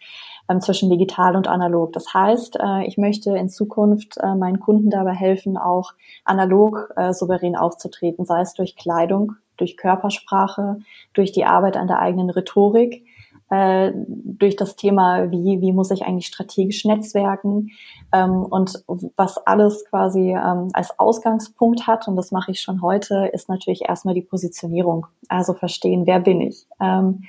ähm, 0.48 0.60
zwischen 0.60 0.88
digital 0.88 1.36
und 1.36 1.48
analog. 1.48 1.92
Das 1.92 2.14
heißt, 2.14 2.58
äh, 2.60 2.86
ich 2.86 2.96
möchte 2.96 3.36
in 3.36 3.48
Zukunft 3.48 4.16
äh, 4.18 4.34
meinen 4.34 4.60
Kunden 4.60 4.88
dabei 4.88 5.14
helfen, 5.14 5.58
auch 5.58 5.92
analog 6.24 6.92
äh, 6.96 7.12
souverän 7.12 7.56
aufzutreten, 7.56 8.24
sei 8.24 8.40
es 8.40 8.54
durch 8.54 8.76
Kleidung, 8.76 9.32
durch 9.56 9.76
Körpersprache, 9.76 10.78
durch 11.12 11.32
die 11.32 11.44
Arbeit 11.44 11.76
an 11.76 11.88
der 11.88 11.98
eigenen 11.98 12.30
Rhetorik, 12.30 13.04
äh, 13.50 13.92
durch 13.94 14.56
das 14.56 14.76
Thema, 14.76 15.30
wie, 15.30 15.60
wie 15.60 15.72
muss 15.72 15.90
ich 15.90 16.04
eigentlich 16.04 16.26
strategisch 16.26 16.84
netzwerken 16.84 17.70
ähm, 18.12 18.44
und 18.44 18.82
was 19.16 19.38
alles 19.46 19.84
quasi 19.88 20.30
ähm, 20.30 20.68
als 20.72 20.98
Ausgangspunkt 20.98 21.86
hat, 21.86 22.08
und 22.08 22.16
das 22.16 22.30
mache 22.30 22.50
ich 22.50 22.60
schon 22.60 22.82
heute, 22.82 23.30
ist 23.32 23.48
natürlich 23.48 23.88
erstmal 23.88 24.14
die 24.14 24.22
Positionierung. 24.22 25.06
Also 25.28 25.54
verstehen, 25.54 26.06
wer 26.06 26.20
bin 26.20 26.40
ich? 26.40 26.66
Ähm, 26.80 27.24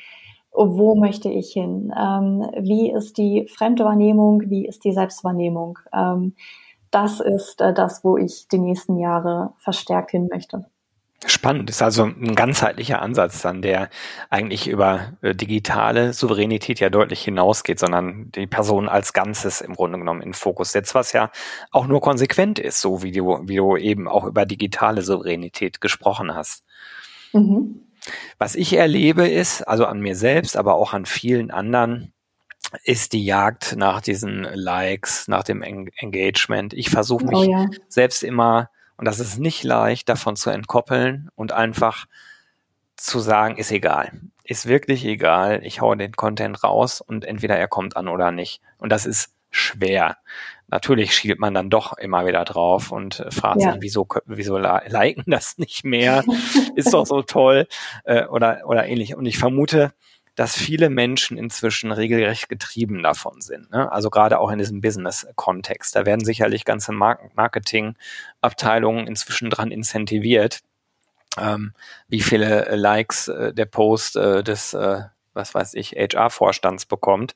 wo 0.51 0.95
möchte 0.95 1.29
ich 1.29 1.53
hin? 1.53 1.93
Ähm, 1.97 2.45
wie 2.59 2.91
ist 2.91 3.17
die 3.17 3.47
Fremdwahrnehmung? 3.47 4.49
Wie 4.49 4.65
ist 4.65 4.83
die 4.83 4.91
Selbstwahrnehmung? 4.91 5.79
Ähm, 5.93 6.33
das 6.91 7.19
ist 7.19 7.61
äh, 7.61 7.73
das, 7.73 8.03
wo 8.03 8.17
ich 8.17 8.47
die 8.47 8.57
nächsten 8.57 8.97
Jahre 8.97 9.53
verstärkt 9.57 10.11
hin 10.11 10.27
möchte. 10.31 10.65
Spannend, 11.25 11.69
ist 11.69 11.81
also 11.81 12.05
ein 12.05 12.33
ganzheitlicher 12.33 13.01
Ansatz 13.01 13.41
dann, 13.41 13.61
der 13.61 13.89
eigentlich 14.29 14.69
über 14.69 15.17
äh, 15.21 15.35
digitale 15.35 16.13
Souveränität 16.13 16.79
ja 16.79 16.89
deutlich 16.89 17.21
hinausgeht, 17.21 17.77
sondern 17.77 18.31
die 18.31 18.47
Person 18.47 18.87
als 18.87 19.11
Ganzes 19.11 19.59
im 19.59 19.75
Grunde 19.75 19.99
genommen 19.99 20.21
in 20.21 20.33
Fokus 20.33 20.71
setzt, 20.71 20.95
was 20.95 21.11
ja 21.11 21.29
auch 21.71 21.87
nur 21.87 21.99
konsequent 21.99 22.57
ist, 22.57 22.79
so 22.79 23.03
wie 23.03 23.11
du, 23.11 23.41
wie 23.43 23.57
du 23.57 23.75
eben 23.75 24.07
auch 24.07 24.23
über 24.23 24.45
digitale 24.45 25.01
Souveränität 25.01 25.81
gesprochen 25.81 26.33
hast. 26.33 26.63
Mhm. 27.33 27.81
Was 28.37 28.55
ich 28.55 28.71
erlebe 28.71 29.27
ist, 29.27 29.63
also 29.63 29.85
an 29.85 29.99
mir 29.99 30.15
selbst, 30.15 30.55
aber 30.55 30.75
auch 30.75 30.93
an 30.93 31.05
vielen 31.05 31.51
anderen, 31.51 32.13
ist 32.83 33.13
die 33.13 33.25
Jagd 33.25 33.75
nach 33.75 33.99
diesen 33.99 34.43
Likes, 34.43 35.27
nach 35.27 35.43
dem 35.43 35.63
Engagement. 35.63 36.73
Ich 36.73 36.89
versuche 36.89 37.25
mich 37.25 37.39
oh 37.39 37.51
ja. 37.51 37.65
selbst 37.87 38.23
immer 38.23 38.69
und 38.99 39.05
das 39.05 39.21
ist 39.21 39.39
nicht 39.39 39.63
leicht, 39.63 40.09
davon 40.09 40.35
zu 40.35 40.49
entkoppeln 40.49 41.29
und 41.35 41.53
einfach 41.53 42.05
zu 42.97 43.19
sagen, 43.19 43.55
ist 43.55 43.71
egal. 43.71 44.11
Ist 44.43 44.67
wirklich 44.67 45.05
egal. 45.05 45.61
Ich 45.63 45.79
haue 45.79 45.95
den 45.95 46.11
Content 46.11 46.65
raus 46.65 46.99
und 46.99 47.23
entweder 47.23 47.55
er 47.57 47.69
kommt 47.69 47.95
an 47.95 48.09
oder 48.09 48.31
nicht. 48.31 48.61
Und 48.77 48.91
das 48.91 49.05
ist 49.05 49.33
schwer. 49.51 50.17
Natürlich 50.67 51.15
schielt 51.15 51.39
man 51.39 51.53
dann 51.53 51.69
doch 51.69 51.97
immer 51.97 52.25
wieder 52.25 52.43
drauf 52.43 52.91
und 52.91 53.25
fragt 53.29 53.61
ja. 53.61 53.71
sich, 53.71 53.81
wieso, 53.81 54.05
wieso 54.25 54.57
liken 54.57 55.23
das 55.27 55.57
nicht 55.57 55.85
mehr? 55.85 56.25
ist 56.75 56.93
doch 56.93 57.05
so 57.05 57.21
toll 57.21 57.67
äh, 58.03 58.25
oder, 58.25 58.63
oder 58.65 58.85
ähnlich. 58.85 59.15
Und 59.15 59.25
ich 59.27 59.39
vermute, 59.39 59.93
dass 60.39 60.55
viele 60.55 60.89
Menschen 60.89 61.37
inzwischen 61.37 61.91
regelrecht 61.91 62.47
getrieben 62.47 63.03
davon 63.03 63.41
sind. 63.41 63.69
Ne? 63.71 63.91
Also 63.91 64.09
gerade 64.09 64.39
auch 64.39 64.49
in 64.51 64.57
diesem 64.57 64.79
Business-Kontext. 64.79 65.93
Da 65.93 66.05
werden 66.05 66.23
sicherlich 66.23 66.63
ganze 66.63 66.93
Marketing-Abteilungen 66.93 69.05
inzwischen 69.05 69.49
dran 69.49 69.69
incentiviert, 69.69 70.61
ähm, 71.37 71.73
wie 72.07 72.21
viele 72.21 72.73
Likes 72.73 73.27
äh, 73.27 73.53
der 73.53 73.65
Post 73.65 74.15
äh, 74.15 74.41
des, 74.41 74.73
äh, 74.73 75.01
was 75.33 75.53
weiß 75.53 75.73
ich, 75.73 75.97
HR-Vorstands 75.97 76.85
bekommt. 76.85 77.35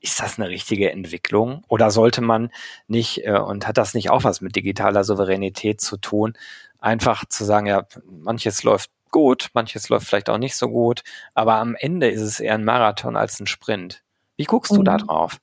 Ist 0.00 0.20
das 0.20 0.38
eine 0.38 0.50
richtige 0.50 0.92
Entwicklung? 0.92 1.64
Oder 1.68 1.90
sollte 1.90 2.20
man 2.20 2.50
nicht, 2.86 3.24
äh, 3.24 3.38
und 3.38 3.66
hat 3.66 3.78
das 3.78 3.94
nicht 3.94 4.10
auch 4.10 4.24
was 4.24 4.42
mit 4.42 4.56
digitaler 4.56 5.04
Souveränität 5.04 5.80
zu 5.80 5.96
tun, 5.96 6.34
einfach 6.80 7.24
zu 7.24 7.46
sagen, 7.46 7.64
ja, 7.64 7.86
manches 8.04 8.62
läuft 8.62 8.90
gut, 9.12 9.50
manches 9.54 9.88
läuft 9.88 10.08
vielleicht 10.08 10.28
auch 10.28 10.38
nicht 10.38 10.56
so 10.56 10.68
gut, 10.68 11.04
aber 11.34 11.56
am 11.56 11.76
Ende 11.78 12.08
ist 12.08 12.22
es 12.22 12.40
eher 12.40 12.54
ein 12.54 12.64
Marathon 12.64 13.16
als 13.16 13.38
ein 13.38 13.46
Sprint. 13.46 14.02
Wie 14.36 14.44
guckst 14.44 14.72
mhm. 14.72 14.76
du 14.76 14.82
da 14.82 14.94
mhm. 14.94 14.98
drauf? 14.98 15.38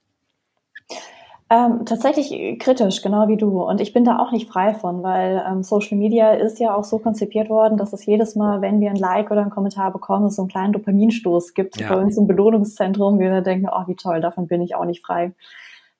Ähm, 1.51 1.83
tatsächlich 1.85 2.59
kritisch, 2.59 3.01
genau 3.01 3.27
wie 3.27 3.37
du. 3.37 3.63
Und 3.63 3.81
ich 3.81 3.91
bin 3.91 4.05
da 4.05 4.19
auch 4.19 4.31
nicht 4.31 4.47
frei 4.47 4.75
von, 4.75 5.01
weil 5.01 5.43
ähm, 5.49 5.63
Social 5.63 5.97
Media 5.97 6.33
ist 6.33 6.59
ja 6.59 6.75
auch 6.75 6.83
so 6.83 6.99
konzipiert 6.99 7.49
worden, 7.49 7.75
dass 7.75 7.91
es 7.91 8.05
jedes 8.05 8.35
Mal, 8.35 8.61
wenn 8.61 8.79
wir 8.81 8.91
ein 8.91 8.95
Like 8.95 9.31
oder 9.31 9.41
einen 9.41 9.49
Kommentar 9.49 9.91
bekommen, 9.91 10.27
es 10.27 10.35
so 10.35 10.43
einen 10.43 10.49
kleinen 10.49 10.73
Dopaminstoß 10.73 11.55
gibt 11.55 11.79
ja. 11.81 11.89
bei 11.89 11.99
uns 11.99 12.17
im 12.17 12.27
Belohnungszentrum. 12.27 13.17
Wir 13.17 13.41
denken, 13.41 13.67
oh, 13.71 13.87
wie 13.87 13.95
toll, 13.95 14.21
davon 14.21 14.45
bin 14.45 14.61
ich 14.61 14.75
auch 14.75 14.85
nicht 14.85 15.03
frei. 15.03 15.31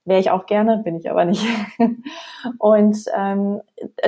Wäre 0.10 0.19
ich 0.19 0.32
auch 0.32 0.48
gerne, 0.48 0.80
bin 0.80 0.95
ich 0.95 1.08
aber 1.12 1.24
nicht. 1.24 1.45
Und 2.58 2.98
ähm, 3.15 3.62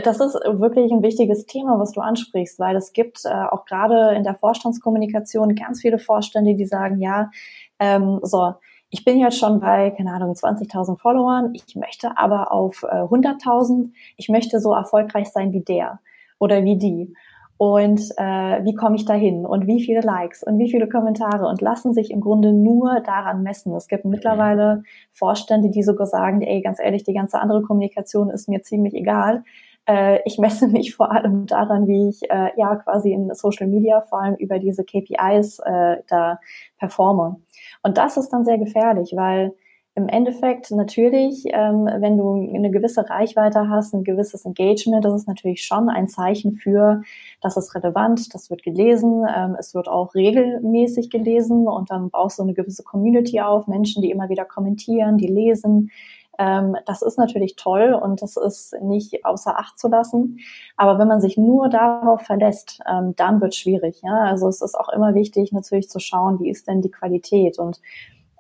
das 0.04 0.20
ist 0.20 0.34
wirklich 0.34 0.92
ein 0.92 1.04
wichtiges 1.04 1.46
Thema, 1.46 1.78
was 1.78 1.92
du 1.92 2.02
ansprichst, 2.02 2.58
weil 2.58 2.76
es 2.76 2.92
gibt 2.92 3.24
äh, 3.24 3.30
auch 3.30 3.66
gerade 3.66 4.16
in 4.16 4.24
der 4.24 4.34
Vorstandskommunikation 4.34 5.54
ganz 5.54 5.82
viele 5.82 6.00
Vorstände, 6.00 6.56
die 6.56 6.66
sagen, 6.66 7.00
ja, 7.00 7.30
ähm, 7.78 8.20
so, 8.24 8.56
ich 8.90 9.06
bin 9.06 9.20
jetzt 9.20 9.38
schon 9.38 9.60
bei, 9.60 9.92
keine 9.92 10.12
Ahnung, 10.12 10.34
20.000 10.34 10.98
Followern, 10.98 11.54
ich 11.54 11.76
möchte 11.76 12.18
aber 12.18 12.52
auf 12.52 12.82
äh, 12.82 13.04
100.000, 13.04 13.92
ich 14.18 14.28
möchte 14.28 14.60
so 14.60 14.74
erfolgreich 14.74 15.30
sein 15.30 15.54
wie 15.54 15.62
der 15.62 16.00
oder 16.40 16.64
wie 16.64 16.78
die 16.78 17.14
und 17.62 18.02
äh, 18.18 18.64
wie 18.64 18.74
komme 18.74 18.96
ich 18.96 19.06
dahin 19.06 19.46
und 19.46 19.68
wie 19.68 19.86
viele 19.86 20.02
Likes 20.02 20.42
und 20.42 20.58
wie 20.58 20.72
viele 20.72 20.90
Kommentare 20.90 21.46
und 21.46 21.62
lassen 21.62 21.94
sich 21.94 22.10
im 22.10 22.20
Grunde 22.20 22.54
nur 22.54 23.02
daran 23.02 23.44
messen. 23.44 23.76
Es 23.76 23.88
gibt 23.88 24.04
mittlerweile 24.04 24.82
Vorstände, 25.12 25.70
die 25.70 25.84
sogar 25.84 26.08
sagen, 26.08 26.42
ey, 26.42 26.64
ganz 26.64 26.80
ehrlich, 26.80 27.04
die 27.04 27.14
ganze 27.14 27.40
andere 27.40 27.62
Kommunikation 27.62 28.32
ist 28.32 28.50
mir 28.50 28.64
ziemlich 28.64 28.96
egal. 28.96 29.44
Äh, 29.88 30.22
ich 30.26 30.40
messe 30.40 30.70
mich 30.70 30.96
vor 30.96 31.12
allem 31.12 31.46
daran, 31.46 31.86
wie 31.86 32.10
ich 32.10 32.24
äh, 32.32 32.50
ja 32.58 32.78
quasi 32.78 33.14
in 33.14 33.32
Social 33.36 33.68
Media 33.68 34.02
vor 34.02 34.24
allem 34.24 34.38
über 34.38 34.58
diese 34.58 34.84
KPIs 34.84 35.60
äh, 35.60 35.98
da 36.08 36.40
performe. 36.80 37.42
Und 37.84 38.00
das 38.00 38.18
ist 38.18 38.30
dann 38.30 38.44
sehr 38.44 38.58
gefährlich, 38.58 39.14
weil 39.16 39.54
im 40.02 40.10
Endeffekt 40.10 40.72
natürlich, 40.72 41.46
ähm, 41.48 41.88
wenn 42.00 42.18
du 42.18 42.34
eine 42.34 42.72
gewisse 42.72 43.08
Reichweite 43.10 43.70
hast, 43.70 43.94
ein 43.94 44.04
gewisses 44.04 44.46
Engagement, 44.46 45.06
das 45.06 45.14
ist 45.14 45.28
natürlich 45.28 45.64
schon 45.64 45.90
ein 45.90 46.08
Zeichen 46.08 46.54
für, 46.54 47.02
das 47.42 47.56
ist 47.58 47.76
relevant, 47.76 48.34
das 48.34 48.50
wird 48.50 48.64
gelesen, 48.64 49.26
ähm, 49.34 49.56
es 49.60 49.76
wird 49.76 49.88
auch 49.88 50.16
regelmäßig 50.16 51.10
gelesen 51.10 51.68
und 51.68 51.92
dann 51.92 52.10
baust 52.10 52.40
du 52.40 52.44
eine 52.44 52.54
gewisse 52.54 52.84
Community 52.84 53.42
auf, 53.42 53.68
Menschen, 53.68 54.02
die 54.02 54.10
immer 54.10 54.30
wieder 54.30 54.46
kommentieren, 54.46 55.18
die 55.18 55.28
lesen. 55.28 55.92
Ähm, 56.40 56.76
das 56.86 57.04
ist 57.04 57.20
natürlich 57.20 57.56
toll 57.56 57.94
und 57.94 58.22
das 58.22 58.38
ist 58.38 58.74
nicht 58.82 59.26
außer 59.26 59.60
Acht 59.60 59.78
zu 59.78 59.88
lassen. 59.88 60.40
Aber 60.78 60.98
wenn 60.98 61.08
man 61.08 61.22
sich 61.22 61.38
nur 61.38 61.70
darauf 61.70 62.22
verlässt, 62.22 62.80
ähm, 62.90 63.14
dann 63.16 63.42
wird 63.42 63.54
es 63.54 63.60
schwierig. 63.60 64.02
Ja? 64.04 64.22
Also 64.24 64.48
es 64.48 64.62
ist 64.62 64.76
auch 64.76 64.90
immer 64.90 65.14
wichtig, 65.14 65.52
natürlich 65.52 65.90
zu 65.90 66.00
schauen, 66.00 66.40
wie 66.40 66.50
ist 66.50 66.68
denn 66.68 66.82
die 66.82 66.92
Qualität 66.92 67.60
und 67.60 67.80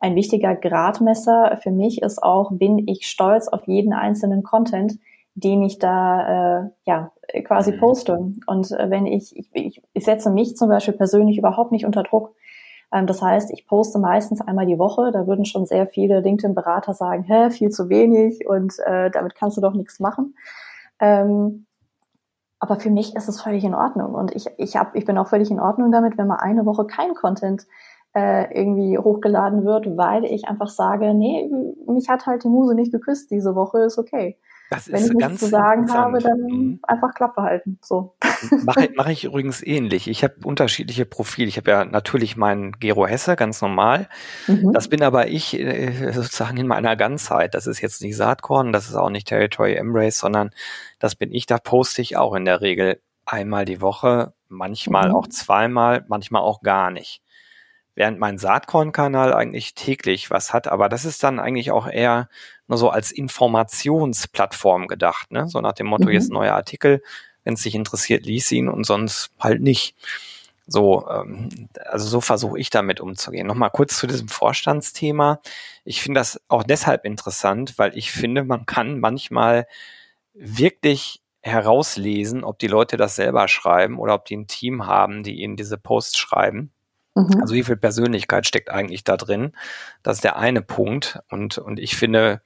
ein 0.01 0.15
wichtiger 0.15 0.55
Gradmesser 0.55 1.57
für 1.61 1.71
mich 1.71 2.01
ist 2.01 2.21
auch, 2.21 2.51
bin 2.51 2.87
ich 2.87 3.07
stolz 3.07 3.47
auf 3.47 3.67
jeden 3.67 3.93
einzelnen 3.93 4.41
Content, 4.41 4.97
den 5.35 5.61
ich 5.61 5.77
da 5.77 6.63
äh, 6.63 6.69
ja 6.85 7.11
quasi 7.45 7.73
mhm. 7.73 7.79
poste. 7.79 8.31
Und 8.47 8.71
äh, 8.71 8.89
wenn 8.89 9.05
ich, 9.05 9.35
ich, 9.53 9.81
ich 9.93 10.03
setze 10.03 10.31
mich 10.31 10.57
zum 10.57 10.69
Beispiel 10.69 10.95
persönlich 10.95 11.37
überhaupt 11.37 11.71
nicht 11.71 11.85
unter 11.85 12.01
Druck. 12.01 12.35
Ähm, 12.91 13.05
das 13.05 13.21
heißt, 13.21 13.51
ich 13.53 13.67
poste 13.67 13.99
meistens 13.99 14.41
einmal 14.41 14.65
die 14.65 14.79
Woche. 14.79 15.11
Da 15.11 15.27
würden 15.27 15.45
schon 15.45 15.67
sehr 15.67 15.85
viele 15.85 16.21
LinkedIn-Berater 16.21 16.95
sagen, 16.95 17.23
hä, 17.23 17.51
viel 17.51 17.69
zu 17.69 17.87
wenig 17.87 18.47
und 18.47 18.73
äh, 18.79 19.11
damit 19.11 19.35
kannst 19.35 19.57
du 19.57 19.61
doch 19.61 19.73
nichts 19.73 19.99
machen. 19.99 20.35
Ähm, 20.99 21.67
aber 22.59 22.75
für 22.79 22.89
mich 22.89 23.15
ist 23.15 23.29
es 23.29 23.41
völlig 23.41 23.63
in 23.63 23.75
Ordnung 23.75 24.13
und 24.13 24.35
ich, 24.35 24.45
ich, 24.57 24.75
hab, 24.75 24.95
ich 24.95 25.05
bin 25.05 25.17
auch 25.17 25.27
völlig 25.27 25.49
in 25.49 25.59
Ordnung 25.59 25.91
damit, 25.91 26.17
wenn 26.17 26.27
mal 26.27 26.37
eine 26.37 26.65
Woche 26.65 26.85
kein 26.85 27.15
Content 27.15 27.65
äh, 28.13 28.53
irgendwie 28.53 28.97
hochgeladen 28.97 29.65
wird, 29.65 29.97
weil 29.97 30.25
ich 30.25 30.45
einfach 30.45 30.67
sage, 30.67 31.13
nee, 31.13 31.49
mich 31.87 32.09
hat 32.09 32.25
halt 32.25 32.43
die 32.43 32.49
Muse 32.49 32.75
nicht 32.75 32.91
geküsst 32.91 33.31
diese 33.31 33.55
Woche, 33.55 33.79
ist 33.79 33.97
okay. 33.97 34.37
Das 34.71 34.89
Wenn 34.89 35.03
ich 35.03 35.11
nichts 35.11 35.39
zu 35.39 35.47
sagen 35.47 35.93
habe, 35.93 36.19
dann 36.19 36.39
mhm. 36.39 36.79
einfach 36.83 37.13
Klappe 37.13 37.41
halten. 37.41 37.77
So. 37.81 38.15
Mache 38.63 38.89
mach 38.95 39.09
ich 39.09 39.25
übrigens 39.25 39.61
ähnlich. 39.61 40.07
Ich 40.07 40.23
habe 40.23 40.35
unterschiedliche 40.45 41.05
Profile. 41.05 41.49
Ich 41.49 41.57
habe 41.57 41.71
ja 41.71 41.83
natürlich 41.83 42.37
meinen 42.37 42.71
Gero 42.79 43.05
Hesse, 43.05 43.35
ganz 43.35 43.61
normal. 43.61 44.07
Mhm. 44.47 44.71
Das 44.71 44.87
bin 44.87 45.03
aber 45.03 45.27
ich 45.27 45.59
äh, 45.59 46.13
sozusagen 46.13 46.55
in 46.55 46.67
meiner 46.67 46.95
Ganzheit. 46.95 47.53
Das 47.53 47.67
ist 47.67 47.81
jetzt 47.81 48.01
nicht 48.01 48.15
Saatkorn, 48.15 48.71
das 48.71 48.87
ist 48.87 48.95
auch 48.95 49.09
nicht 49.09 49.27
Territory 49.27 49.75
Embrace, 49.75 50.19
sondern 50.19 50.51
das 50.99 51.15
bin 51.15 51.33
ich. 51.33 51.45
Da 51.45 51.57
poste 51.57 52.01
ich 52.01 52.15
auch 52.15 52.33
in 52.33 52.45
der 52.45 52.61
Regel 52.61 53.01
einmal 53.25 53.65
die 53.65 53.81
Woche, 53.81 54.33
manchmal 54.47 55.09
mhm. 55.09 55.15
auch 55.15 55.27
zweimal, 55.27 56.05
manchmal 56.07 56.43
auch 56.43 56.61
gar 56.61 56.91
nicht 56.91 57.21
während 57.95 58.19
mein 58.19 58.37
Saatkorn-Kanal 58.37 59.33
eigentlich 59.33 59.75
täglich 59.75 60.29
was 60.31 60.53
hat, 60.53 60.67
aber 60.67 60.89
das 60.89 61.05
ist 61.05 61.23
dann 61.23 61.39
eigentlich 61.39 61.71
auch 61.71 61.87
eher 61.87 62.29
nur 62.67 62.77
so 62.77 62.89
als 62.89 63.11
Informationsplattform 63.11 64.87
gedacht, 64.87 65.31
ne? 65.31 65.47
So 65.47 65.59
nach 65.61 65.73
dem 65.73 65.87
Motto, 65.87 66.05
mhm. 66.05 66.11
jetzt 66.11 66.31
neuer 66.31 66.53
Artikel, 66.53 67.03
wenn 67.43 67.55
es 67.55 67.63
dich 67.63 67.75
interessiert, 67.75 68.25
lies 68.25 68.51
ihn 68.51 68.69
und 68.69 68.85
sonst 68.85 69.31
halt 69.39 69.61
nicht. 69.61 69.95
So, 70.67 71.05
ähm, 71.09 71.69
also 71.85 72.07
so 72.07 72.21
versuche 72.21 72.59
ich 72.59 72.69
damit 72.69 73.01
umzugehen. 73.01 73.47
Nochmal 73.47 73.71
kurz 73.71 73.97
zu 73.97 74.07
diesem 74.07 74.29
Vorstandsthema. 74.29 75.41
Ich 75.83 76.01
finde 76.01 76.19
das 76.19 76.39
auch 76.47 76.63
deshalb 76.63 77.03
interessant, 77.03 77.77
weil 77.77 77.97
ich 77.97 78.11
finde, 78.11 78.43
man 78.43 78.65
kann 78.65 78.99
manchmal 78.99 79.67
wirklich 80.33 81.21
herauslesen, 81.41 82.43
ob 82.43 82.59
die 82.59 82.67
Leute 82.67 82.97
das 82.97 83.15
selber 83.15 83.47
schreiben 83.47 83.99
oder 83.99 84.13
ob 84.13 84.25
die 84.25 84.37
ein 84.37 84.47
Team 84.47 84.85
haben, 84.85 85.23
die 85.23 85.41
ihnen 85.41 85.57
diese 85.57 85.77
Posts 85.77 86.17
schreiben. 86.17 86.71
Mhm. 87.15 87.41
Also 87.41 87.53
wie 87.53 87.63
viel 87.63 87.77
Persönlichkeit 87.77 88.47
steckt 88.47 88.69
eigentlich 88.69 89.03
da 89.03 89.17
drin? 89.17 89.53
Das 90.03 90.17
ist 90.17 90.23
der 90.23 90.37
eine 90.37 90.61
Punkt. 90.61 91.19
Und, 91.29 91.57
und 91.57 91.79
ich 91.79 91.95
finde, 91.95 92.41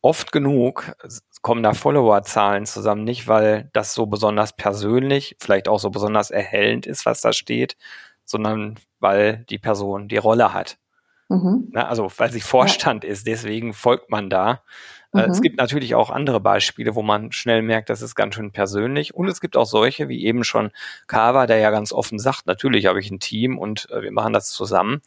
oft 0.00 0.32
genug 0.32 0.94
kommen 1.42 1.62
da 1.62 1.74
Followerzahlen 1.74 2.66
zusammen, 2.66 3.04
nicht 3.04 3.28
weil 3.28 3.70
das 3.72 3.94
so 3.94 4.06
besonders 4.06 4.54
persönlich, 4.54 5.36
vielleicht 5.40 5.68
auch 5.68 5.78
so 5.78 5.90
besonders 5.90 6.30
erhellend 6.30 6.86
ist, 6.86 7.06
was 7.06 7.20
da 7.20 7.32
steht, 7.32 7.76
sondern 8.24 8.78
weil 9.00 9.44
die 9.50 9.58
Person 9.58 10.08
die 10.08 10.16
Rolle 10.16 10.54
hat. 10.54 10.78
Mhm. 11.34 11.68
Na, 11.72 11.88
also 11.88 12.10
weil 12.16 12.30
sie 12.30 12.40
Vorstand 12.40 13.04
ja. 13.04 13.10
ist, 13.10 13.26
deswegen 13.26 13.72
folgt 13.72 14.10
man 14.10 14.30
da. 14.30 14.62
Äh, 15.14 15.26
mhm. 15.26 15.32
Es 15.32 15.40
gibt 15.40 15.58
natürlich 15.58 15.94
auch 15.94 16.10
andere 16.10 16.40
Beispiele, 16.40 16.94
wo 16.94 17.02
man 17.02 17.32
schnell 17.32 17.62
merkt, 17.62 17.88
das 17.88 18.02
ist 18.02 18.14
ganz 18.14 18.34
schön 18.34 18.52
persönlich. 18.52 19.14
Und 19.14 19.28
es 19.28 19.40
gibt 19.40 19.56
auch 19.56 19.66
solche, 19.66 20.08
wie 20.08 20.24
eben 20.24 20.44
schon 20.44 20.70
Kava, 21.06 21.46
der 21.46 21.58
ja 21.58 21.70
ganz 21.70 21.92
offen 21.92 22.18
sagt, 22.18 22.46
natürlich 22.46 22.86
habe 22.86 23.00
ich 23.00 23.10
ein 23.10 23.20
Team 23.20 23.58
und 23.58 23.88
äh, 23.90 24.02
wir 24.02 24.12
machen 24.12 24.32
das 24.32 24.50
zusammen. 24.50 25.02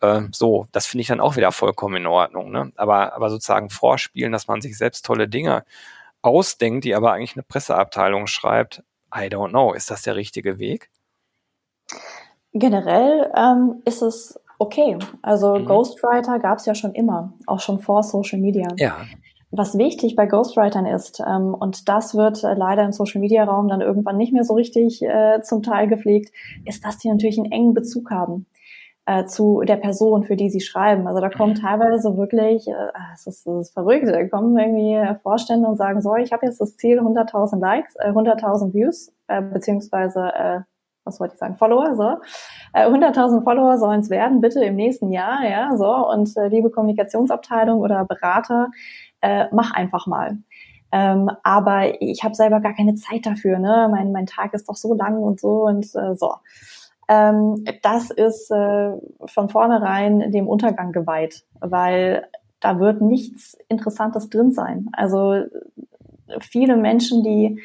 Äh, 0.00 0.22
so, 0.32 0.66
das 0.72 0.86
finde 0.86 1.02
ich 1.02 1.08
dann 1.08 1.20
auch 1.20 1.36
wieder 1.36 1.52
vollkommen 1.52 1.96
in 1.96 2.06
Ordnung. 2.06 2.50
Ne? 2.50 2.72
Aber, 2.76 3.14
aber 3.14 3.30
sozusagen 3.30 3.70
vorspielen, 3.70 4.32
dass 4.32 4.48
man 4.48 4.60
sich 4.60 4.76
selbst 4.76 5.04
tolle 5.06 5.28
Dinge 5.28 5.64
ausdenkt, 6.22 6.84
die 6.84 6.94
aber 6.94 7.12
eigentlich 7.12 7.36
eine 7.36 7.42
Presseabteilung 7.42 8.26
schreibt, 8.26 8.82
I 9.14 9.28
don't 9.28 9.50
know, 9.50 9.72
ist 9.72 9.90
das 9.90 10.02
der 10.02 10.16
richtige 10.16 10.58
Weg? 10.58 10.90
Generell 12.52 13.30
ähm, 13.36 13.82
ist 13.84 14.02
es 14.02 14.38
okay. 14.58 14.98
Also 15.22 15.56
mhm. 15.56 15.66
Ghostwriter 15.66 16.38
gab 16.38 16.58
es 16.58 16.66
ja 16.66 16.74
schon 16.74 16.92
immer, 16.92 17.32
auch 17.46 17.60
schon 17.60 17.78
vor 17.78 18.02
Social 18.02 18.38
Media. 18.38 18.68
Ja. 18.76 18.96
Was 19.50 19.78
wichtig 19.78 20.14
bei 20.14 20.26
Ghostwritern 20.26 20.84
ist, 20.84 21.20
ähm, 21.26 21.54
und 21.54 21.88
das 21.88 22.14
wird 22.14 22.44
äh, 22.44 22.52
leider 22.52 22.84
im 22.84 22.92
Social 22.92 23.20
Media 23.20 23.44
Raum 23.44 23.68
dann 23.68 23.80
irgendwann 23.80 24.18
nicht 24.18 24.32
mehr 24.32 24.44
so 24.44 24.54
richtig 24.54 25.00
äh, 25.02 25.40
zum 25.42 25.62
Teil 25.62 25.88
gepflegt, 25.88 26.34
ist, 26.66 26.84
dass 26.84 26.98
die 26.98 27.08
natürlich 27.08 27.38
einen 27.38 27.50
engen 27.50 27.72
Bezug 27.72 28.10
haben 28.10 28.44
äh, 29.08 29.24
zu 29.24 29.62
der 29.66 29.76
Person, 29.76 30.24
für 30.24 30.36
die 30.36 30.50
sie 30.50 30.60
schreiben. 30.60 31.06
Also 31.08 31.22
da 31.22 31.30
kommen 31.30 31.54
mhm. 31.54 31.62
teilweise 31.62 32.14
wirklich, 32.18 32.68
äh, 32.68 32.72
es 33.14 33.26
ist, 33.26 33.46
ist 33.46 33.72
verrückt, 33.72 34.06
da 34.06 34.28
kommen 34.28 34.56
irgendwie 34.58 35.18
Vorstände 35.22 35.66
und 35.66 35.76
sagen, 35.76 36.02
so, 36.02 36.14
ich 36.16 36.30
habe 36.30 36.44
jetzt 36.44 36.60
das 36.60 36.76
Ziel 36.76 37.00
100.000 37.00 37.58
Likes, 37.58 37.96
äh, 37.96 38.10
100.000 38.10 38.74
Views, 38.74 39.10
äh, 39.28 39.40
beziehungsweise 39.40 40.30
äh, 40.34 40.60
was 41.08 41.18
wollte 41.18 41.34
ich 41.34 41.40
sagen, 41.40 41.56
Follower, 41.56 41.96
so. 41.96 42.18
Äh, 42.72 42.86
100.000 42.86 43.42
Follower 43.42 43.78
sollen 43.78 44.00
es 44.00 44.10
werden, 44.10 44.40
bitte 44.40 44.62
im 44.64 44.76
nächsten 44.76 45.10
Jahr, 45.10 45.44
ja, 45.48 45.76
so. 45.76 45.90
Und 46.08 46.36
äh, 46.36 46.48
liebe 46.48 46.70
Kommunikationsabteilung 46.70 47.80
oder 47.80 48.04
Berater, 48.04 48.68
äh, 49.20 49.46
mach 49.50 49.72
einfach 49.72 50.06
mal. 50.06 50.38
Ähm, 50.92 51.30
aber 51.42 52.00
ich 52.00 52.22
habe 52.24 52.34
selber 52.34 52.60
gar 52.60 52.74
keine 52.74 52.94
Zeit 52.94 53.26
dafür. 53.26 53.58
Ne? 53.58 53.88
Mein, 53.90 54.12
mein 54.12 54.26
Tag 54.26 54.54
ist 54.54 54.68
doch 54.68 54.76
so 54.76 54.94
lang 54.94 55.18
und 55.18 55.40
so 55.40 55.64
und 55.66 55.84
äh, 55.94 56.14
so. 56.14 56.34
Ähm, 57.08 57.64
das 57.82 58.10
ist 58.10 58.50
äh, 58.50 58.92
von 59.26 59.48
vornherein 59.48 60.30
dem 60.30 60.46
Untergang 60.46 60.92
geweiht, 60.92 61.44
weil 61.60 62.26
da 62.60 62.78
wird 62.80 63.00
nichts 63.00 63.56
Interessantes 63.68 64.28
drin 64.30 64.52
sein. 64.52 64.88
Also 64.92 65.44
viele 66.40 66.76
Menschen, 66.76 67.22
die 67.22 67.60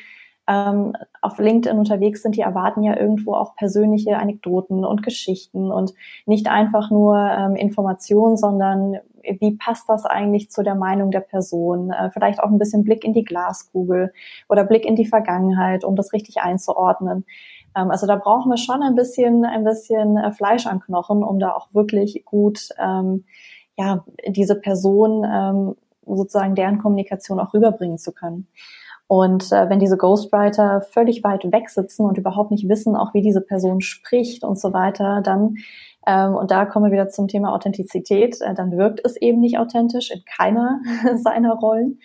ähm, 0.48 0.94
auf 1.22 1.40
LinkedIn 1.40 1.78
unterwegs 1.78 2.22
sind, 2.22 2.36
die 2.36 2.42
erwarten 2.42 2.84
ja 2.84 2.98
irgendwo 2.98 3.34
auch 3.34 3.56
persönliche 3.56 4.18
Anekdoten 4.18 4.84
und 4.84 5.04
Geschichten 5.04 5.72
und 5.72 5.94
nicht 6.26 6.48
einfach 6.50 6.92
nur 6.92 7.18
ähm, 7.18 7.56
Informationen, 7.56 8.36
sondern 8.36 8.98
wie 9.24 9.56
passt 9.56 9.88
das 9.88 10.06
eigentlich 10.06 10.52
zu 10.52 10.64
der 10.64 10.76
Meinung 10.76 11.12
der 11.12 11.22
Person? 11.22 11.92
Äh, 11.92 12.10
vielleicht 12.12 12.42
auch 12.42 12.50
ein 12.50 12.60
bisschen 12.60 12.84
Blick 12.84 13.04
in 13.06 13.14
die 13.14 13.24
Glaskugel 13.24 14.14
oder 14.50 14.66
Blick 14.66 14.86
in 14.86 14.96
die 14.96 15.06
Vergangenheit, 15.06 15.86
um 15.86 15.96
das 15.96 16.12
richtig 16.12 16.42
einzuordnen. 16.42 17.26
Ähm, 17.76 17.90
also 17.90 18.06
da 18.06 18.16
brauchen 18.16 18.50
wir 18.50 18.58
schon 18.58 18.84
ein 18.84 18.96
bisschen, 18.96 19.46
ein 19.46 19.64
bisschen 19.64 20.18
äh, 20.18 20.32
Fleisch 20.32 20.68
am 20.68 20.82
Knochen, 20.82 21.24
um 21.24 21.40
da 21.40 21.52
auch 21.52 21.74
wirklich 21.74 22.24
gut, 22.26 22.70
ähm, 22.78 23.24
ja, 23.78 24.04
diese 24.28 24.60
Person 24.60 25.26
ähm, 25.26 25.76
sozusagen 26.06 26.56
deren 26.56 26.80
Kommunikation 26.80 27.40
auch 27.40 27.54
rüberbringen 27.54 27.98
zu 27.98 28.12
können. 28.12 28.48
Und 29.14 29.52
äh, 29.52 29.70
wenn 29.70 29.78
diese 29.78 29.96
Ghostwriter 29.96 30.82
völlig 30.82 31.24
weit 31.24 31.44
weg 31.52 31.70
sitzen 31.70 32.04
und 32.04 32.18
überhaupt 32.18 32.50
nicht 32.50 32.68
wissen, 32.68 32.96
auch 32.96 33.14
wie 33.14 33.22
diese 33.22 33.42
Person 33.42 33.80
spricht 33.80 34.44
und 34.44 34.60
so 34.60 34.74
weiter, 34.74 35.22
dann, 35.22 35.58
ähm, 36.08 36.34
und 36.34 36.50
da 36.50 36.66
kommen 36.66 36.86
wir 36.86 36.94
wieder 36.94 37.10
zum 37.10 37.28
Thema 37.28 37.54
Authentizität, 37.54 38.42
äh, 38.42 38.56
dann 38.56 38.76
wirkt 38.76 39.02
es 39.06 39.16
eben 39.16 39.40
nicht 39.40 39.60
authentisch 39.60 40.10
in 40.10 40.24
keiner 40.26 40.82
seiner 41.24 41.54
Rollen. 41.54 42.00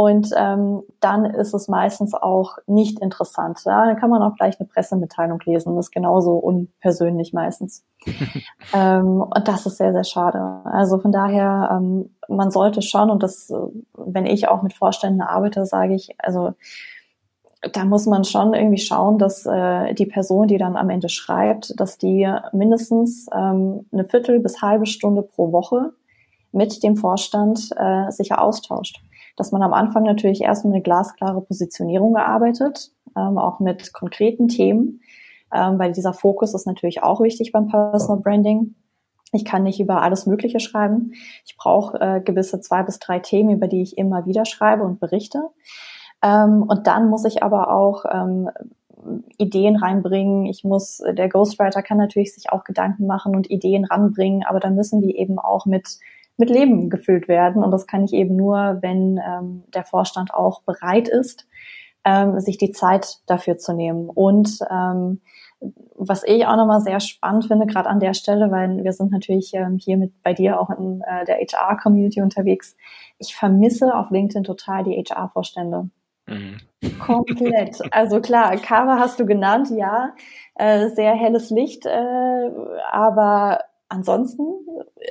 Und 0.00 0.30
ähm, 0.34 0.82
dann 1.00 1.26
ist 1.26 1.52
es 1.52 1.68
meistens 1.68 2.14
auch 2.14 2.56
nicht 2.66 3.00
interessant. 3.00 3.60
Ja? 3.66 3.84
Dann 3.84 3.98
kann 3.98 4.08
man 4.08 4.22
auch 4.22 4.34
gleich 4.34 4.58
eine 4.58 4.66
Pressemitteilung 4.66 5.40
lesen. 5.44 5.76
Das 5.76 5.88
ist 5.88 5.90
genauso 5.90 6.36
unpersönlich 6.36 7.34
meistens. 7.34 7.84
ähm, 8.72 9.20
und 9.20 9.46
das 9.46 9.66
ist 9.66 9.76
sehr, 9.76 9.92
sehr 9.92 10.04
schade. 10.04 10.62
Also 10.64 10.98
von 11.00 11.12
daher, 11.12 11.68
ähm, 11.72 12.08
man 12.30 12.50
sollte 12.50 12.80
schon, 12.80 13.10
und 13.10 13.22
das, 13.22 13.52
wenn 13.92 14.24
ich 14.24 14.48
auch 14.48 14.62
mit 14.62 14.72
Vorständen 14.72 15.20
arbeite, 15.20 15.66
sage 15.66 15.94
ich, 15.94 16.14
also 16.16 16.54
da 17.74 17.84
muss 17.84 18.06
man 18.06 18.24
schon 18.24 18.54
irgendwie 18.54 18.80
schauen, 18.80 19.18
dass 19.18 19.44
äh, 19.44 19.92
die 19.92 20.06
Person, 20.06 20.48
die 20.48 20.56
dann 20.56 20.78
am 20.78 20.88
Ende 20.88 21.10
schreibt, 21.10 21.78
dass 21.78 21.98
die 21.98 22.26
mindestens 22.52 23.26
ähm, 23.34 23.84
eine 23.92 24.06
Viertel 24.06 24.40
bis 24.40 24.62
halbe 24.62 24.86
Stunde 24.86 25.20
pro 25.20 25.52
Woche 25.52 25.92
mit 26.52 26.82
dem 26.82 26.96
Vorstand 26.96 27.68
äh, 27.76 28.10
sicher 28.10 28.40
austauscht 28.40 29.02
dass 29.40 29.52
man 29.52 29.62
am 29.62 29.72
Anfang 29.72 30.02
natürlich 30.02 30.42
erstmal 30.42 30.74
eine 30.74 30.82
glasklare 30.82 31.40
Positionierung 31.40 32.12
gearbeitet, 32.12 32.92
ähm, 33.16 33.38
auch 33.38 33.58
mit 33.58 33.94
konkreten 33.94 34.48
Themen, 34.48 35.00
ähm, 35.50 35.78
weil 35.78 35.92
dieser 35.92 36.12
Fokus 36.12 36.52
ist 36.52 36.66
natürlich 36.66 37.02
auch 37.02 37.22
wichtig 37.22 37.50
beim 37.50 37.66
Personal 37.66 38.20
Branding. 38.20 38.74
Ich 39.32 39.46
kann 39.46 39.62
nicht 39.62 39.80
über 39.80 40.02
alles 40.02 40.26
Mögliche 40.26 40.60
schreiben. 40.60 41.12
Ich 41.46 41.56
brauche 41.56 41.98
äh, 42.00 42.20
gewisse 42.20 42.60
zwei 42.60 42.82
bis 42.82 42.98
drei 42.98 43.18
Themen, 43.18 43.48
über 43.48 43.66
die 43.66 43.80
ich 43.80 43.96
immer 43.96 44.26
wieder 44.26 44.44
schreibe 44.44 44.82
und 44.82 45.00
berichte. 45.00 45.48
Ähm, 46.22 46.62
und 46.62 46.86
dann 46.86 47.08
muss 47.08 47.24
ich 47.24 47.42
aber 47.42 47.72
auch 47.72 48.04
ähm, 48.12 48.50
Ideen 49.38 49.76
reinbringen. 49.76 50.44
Ich 50.44 50.64
muss, 50.64 51.02
der 51.12 51.30
Ghostwriter 51.30 51.82
kann 51.82 51.96
natürlich 51.96 52.34
sich 52.34 52.52
auch 52.52 52.64
Gedanken 52.64 53.06
machen 53.06 53.34
und 53.34 53.50
Ideen 53.50 53.86
ranbringen, 53.86 54.44
aber 54.46 54.60
dann 54.60 54.74
müssen 54.74 55.00
die 55.00 55.16
eben 55.16 55.38
auch 55.38 55.64
mit 55.64 55.98
mit 56.40 56.50
Leben 56.50 56.90
gefüllt 56.90 57.28
werden. 57.28 57.62
Und 57.62 57.70
das 57.70 57.86
kann 57.86 58.04
ich 58.04 58.12
eben 58.12 58.34
nur, 58.34 58.78
wenn 58.80 59.18
ähm, 59.18 59.62
der 59.72 59.84
Vorstand 59.84 60.34
auch 60.34 60.62
bereit 60.62 61.08
ist, 61.08 61.46
ähm, 62.04 62.40
sich 62.40 62.58
die 62.58 62.72
Zeit 62.72 63.18
dafür 63.26 63.58
zu 63.58 63.72
nehmen. 63.72 64.08
Und 64.08 64.58
ähm, 64.70 65.20
was 65.94 66.24
ich 66.24 66.46
auch 66.46 66.56
nochmal 66.56 66.80
sehr 66.80 67.00
spannend 67.00 67.46
finde, 67.46 67.66
gerade 67.66 67.88
an 67.88 68.00
der 68.00 68.14
Stelle, 68.14 68.50
weil 68.50 68.82
wir 68.82 68.92
sind 68.92 69.12
natürlich 69.12 69.52
ähm, 69.54 69.76
hier 69.76 69.98
mit 69.98 70.22
bei 70.22 70.32
dir 70.32 70.58
auch 70.58 70.70
in 70.70 71.02
äh, 71.02 71.24
der 71.26 71.36
HR-Community 71.36 72.22
unterwegs. 72.22 72.76
Ich 73.18 73.36
vermisse 73.36 73.94
auf 73.94 74.10
LinkedIn 74.10 74.44
total 74.44 74.84
die 74.84 74.96
HR-Vorstände. 74.96 75.90
Mhm. 76.26 76.56
Komplett. 76.98 77.80
Also 77.90 78.20
klar, 78.20 78.56
Kava 78.56 78.98
hast 78.98 79.20
du 79.20 79.26
genannt, 79.26 79.68
ja, 79.70 80.14
äh, 80.54 80.88
sehr 80.88 81.12
helles 81.14 81.50
Licht, 81.50 81.84
äh, 81.84 82.50
aber 82.90 83.60
ansonsten 83.90 84.42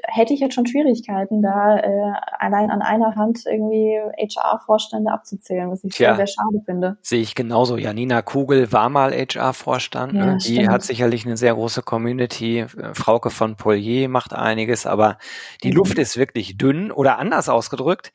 hätte 0.03 0.33
ich 0.33 0.39
jetzt 0.39 0.55
schon 0.55 0.65
Schwierigkeiten, 0.65 1.41
da 1.41 1.77
äh, 1.77 2.13
allein 2.39 2.71
an 2.71 2.81
einer 2.81 3.15
Hand 3.15 3.43
irgendwie 3.45 3.99
HR-Vorstände 4.17 5.11
abzuzählen, 5.11 5.69
was 5.69 5.83
ich 5.83 5.93
Tja, 5.93 6.15
sehr, 6.15 6.25
sehr 6.25 6.27
schade 6.27 6.61
finde. 6.65 6.97
Sehe 7.01 7.21
ich 7.21 7.35
genauso. 7.35 7.77
Janina 7.77 8.21
Kugel 8.21 8.71
war 8.71 8.89
mal 8.89 9.11
HR-Vorstand. 9.13 10.13
Ja, 10.13 10.25
ne? 10.25 10.37
Die 10.37 10.53
stimmt. 10.53 10.69
hat 10.69 10.83
sicherlich 10.83 11.25
eine 11.25 11.37
sehr 11.37 11.53
große 11.53 11.81
Community. 11.81 12.65
Frauke 12.93 13.29
von 13.29 13.55
Polier 13.55 14.09
macht 14.09 14.33
einiges, 14.33 14.85
aber 14.85 15.17
die 15.63 15.69
mhm. 15.69 15.77
Luft 15.77 15.97
ist 15.97 16.17
wirklich 16.17 16.57
dünn 16.57 16.91
oder 16.91 17.19
anders 17.19 17.49
ausgedrückt 17.49 18.11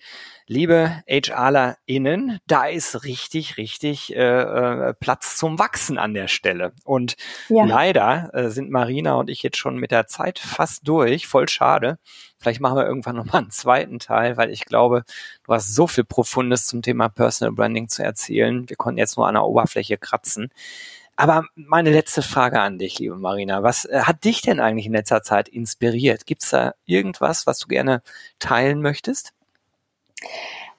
liebe 0.46 1.02
HRlerInnen, 1.06 2.38
da 2.46 2.66
ist 2.66 3.04
richtig, 3.04 3.56
richtig 3.56 4.14
äh, 4.14 4.18
äh, 4.18 4.94
Platz 4.94 5.36
zum 5.36 5.58
Wachsen 5.58 5.98
an 5.98 6.14
der 6.14 6.28
Stelle. 6.28 6.72
Und 6.84 7.16
ja. 7.48 7.64
leider 7.64 8.30
äh, 8.34 8.50
sind 8.50 8.70
Marina 8.70 9.14
und 9.14 9.30
ich 9.30 9.42
jetzt 9.42 9.56
schon 9.56 9.76
mit 9.76 9.90
der 9.90 10.06
Zeit 10.06 10.38
fast 10.38 10.86
durch. 10.86 11.26
Voll 11.26 11.48
schade. 11.48 11.98
Vielleicht 12.38 12.60
machen 12.60 12.76
wir 12.76 12.86
irgendwann 12.86 13.16
nochmal 13.16 13.42
einen 13.42 13.50
zweiten 13.50 13.98
Teil, 13.98 14.36
weil 14.36 14.50
ich 14.50 14.64
glaube, 14.64 15.04
du 15.44 15.52
hast 15.52 15.74
so 15.74 15.86
viel 15.86 16.04
Profundes 16.04 16.66
zum 16.66 16.82
Thema 16.82 17.08
Personal 17.08 17.54
Branding 17.54 17.88
zu 17.88 18.02
erzählen. 18.02 18.68
Wir 18.68 18.76
konnten 18.76 18.98
jetzt 18.98 19.16
nur 19.16 19.26
an 19.26 19.34
der 19.34 19.44
Oberfläche 19.44 19.96
kratzen. 19.96 20.50
Aber 21.16 21.44
meine 21.54 21.90
letzte 21.90 22.22
Frage 22.22 22.60
an 22.60 22.78
dich, 22.78 22.98
liebe 22.98 23.16
Marina. 23.16 23.62
Was 23.62 23.84
äh, 23.84 24.00
hat 24.02 24.24
dich 24.24 24.42
denn 24.42 24.60
eigentlich 24.60 24.86
in 24.86 24.92
letzter 24.92 25.22
Zeit 25.22 25.48
inspiriert? 25.48 26.26
Gibt 26.26 26.42
es 26.42 26.50
da 26.50 26.74
irgendwas, 26.84 27.46
was 27.46 27.60
du 27.60 27.68
gerne 27.68 28.02
teilen 28.40 28.82
möchtest? 28.82 29.32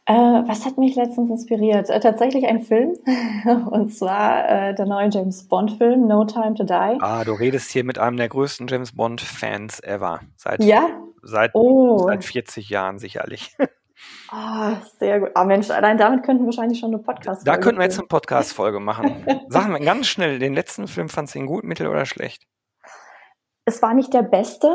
Äh, 0.08 0.13
was 0.13 0.65
hat 0.65 0.77
mich 0.77 0.95
letztens 0.95 1.31
inspiriert? 1.31 1.89
Äh, 1.89 1.99
tatsächlich 1.99 2.45
ein 2.45 2.62
Film, 2.62 2.93
und 3.71 3.91
zwar 3.91 4.47
äh, 4.47 4.75
der 4.75 4.86
neue 4.86 5.10
James 5.10 5.47
Bond-Film 5.47 6.08
No 6.08 6.25
Time 6.25 6.53
to 6.53 6.63
Die. 6.63 6.97
Ah, 7.01 7.23
du 7.23 7.34
redest 7.34 7.71
hier 7.71 7.84
mit 7.84 7.97
einem 7.97 8.17
der 8.17 8.29
größten 8.29 8.67
James 8.67 8.95
Bond-Fans 8.95 9.79
ever. 9.79 10.19
Seit, 10.36 10.63
ja? 10.63 10.89
Seit, 11.23 11.55
oh. 11.55 11.97
seit 12.05 12.23
40 12.23 12.69
Jahren 12.69 12.99
sicherlich. 12.99 13.55
Oh, 14.31 14.75
sehr 14.99 15.21
gut. 15.21 15.31
Oh 15.34 15.43
Mensch, 15.43 15.71
allein 15.71 15.97
damit 15.97 16.23
könnten 16.23 16.43
wir 16.43 16.47
wahrscheinlich 16.47 16.77
schon 16.77 16.93
eine 16.93 17.01
Podcast-Folge 17.01 17.51
Da 17.51 17.58
könnten 17.58 17.79
wir 17.79 17.86
jetzt 17.86 17.97
eine 17.97 18.08
Podcast-Folge 18.08 18.79
machen. 18.79 19.25
Sagen 19.47 19.73
wir 19.73 19.79
ganz 19.79 20.05
schnell, 20.05 20.38
den 20.38 20.53
letzten 20.53 20.88
Film 20.88 21.10
fandst 21.10 21.34
du 21.34 21.39
ihn 21.39 21.47
gut, 21.47 21.63
mittel 21.63 21.88
oder 21.88 22.05
schlecht? 22.05 22.43
Es 23.65 23.81
war 23.81 23.95
nicht 23.95 24.13
der 24.13 24.21
beste 24.21 24.69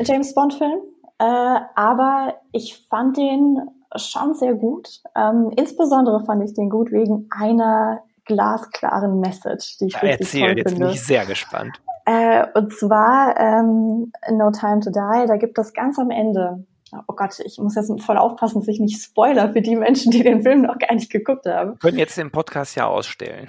James 0.00 0.34
Bond-Film, 0.34 0.80
äh, 1.18 1.60
aber 1.76 2.40
ich 2.50 2.84
fand 2.88 3.16
den 3.16 3.60
schon 3.96 4.34
sehr 4.34 4.54
gut. 4.54 5.00
Ähm, 5.16 5.50
insbesondere 5.56 6.24
fand 6.24 6.44
ich 6.44 6.54
den 6.54 6.70
gut 6.70 6.90
wegen 6.92 7.28
einer 7.30 8.02
glasklaren 8.24 9.20
Message, 9.20 9.78
die 9.78 9.86
ich 9.86 9.94
ja, 9.94 10.00
richtig 10.00 10.20
erzähl, 10.20 10.40
toll 10.40 10.58
jetzt 10.58 10.68
finde. 10.70 10.84
bin 10.86 10.94
ich 10.94 11.02
sehr 11.04 11.26
gespannt. 11.26 11.80
Äh, 12.04 12.46
und 12.54 12.72
zwar 12.72 13.38
ähm, 13.38 14.12
No 14.30 14.50
Time 14.50 14.80
to 14.80 14.90
Die, 14.90 15.26
da 15.26 15.36
gibt 15.36 15.58
es 15.58 15.72
ganz 15.72 15.98
am 15.98 16.10
Ende, 16.10 16.64
oh 16.92 17.14
Gott, 17.14 17.38
ich 17.44 17.58
muss 17.58 17.74
jetzt 17.74 17.92
voll 18.02 18.18
aufpassen, 18.18 18.60
dass 18.60 18.68
ich 18.68 18.80
nicht 18.80 19.02
spoiler 19.02 19.52
für 19.52 19.62
die 19.62 19.76
Menschen, 19.76 20.10
die 20.10 20.22
den 20.22 20.42
Film 20.42 20.62
noch 20.62 20.78
gar 20.78 20.94
nicht 20.94 21.10
geguckt 21.10 21.46
haben. 21.46 21.72
Wir 21.72 21.78
können 21.78 21.98
jetzt 21.98 22.18
den 22.18 22.30
Podcast 22.30 22.76
ja 22.76 22.86
ausstellen. 22.86 23.46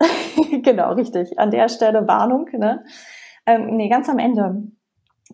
genau, 0.62 0.92
richtig. 0.92 1.38
An 1.38 1.50
der 1.50 1.68
Stelle 1.68 2.06
Warnung. 2.06 2.48
Ne? 2.52 2.84
Ähm, 3.46 3.76
nee, 3.76 3.88
ganz 3.88 4.08
am 4.08 4.18
Ende 4.18 4.62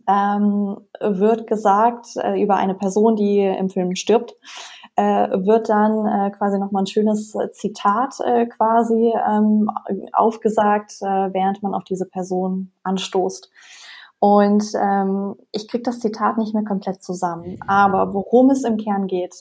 ähm, 0.09 0.77
wird 1.01 1.47
gesagt 1.47 2.09
äh, 2.17 2.41
über 2.43 2.57
eine 2.57 2.75
Person, 2.75 3.17
die 3.17 3.41
im 3.41 3.71
Film 3.71 3.95
stirbt, 3.97 4.35
äh, 4.97 5.03
wird 5.03 5.69
dann 5.69 6.07
äh, 6.07 6.31
quasi 6.31 6.59
nochmal 6.59 6.83
ein 6.83 6.87
schönes 6.87 7.37
Zitat 7.53 8.21
äh, 8.21 8.47
quasi 8.47 9.13
ähm, 9.29 9.71
aufgesagt, 10.13 10.93
äh, 11.01 11.33
während 11.33 11.63
man 11.63 11.75
auf 11.75 11.85
diese 11.85 12.07
Person 12.07 12.71
anstoßt. 12.83 13.51
Und 14.21 14.65
ähm, 14.81 15.35
ich 15.53 15.69
kriege 15.69 15.83
das 15.83 16.01
Zitat 16.01 16.39
nicht 16.39 16.55
mehr 16.55 16.65
komplett 16.65 17.03
zusammen. 17.03 17.59
Aber 17.67 18.15
worum 18.15 18.49
es 18.51 18.65
im 18.65 18.79
Kern 18.79 19.07
geht, 19.07 19.35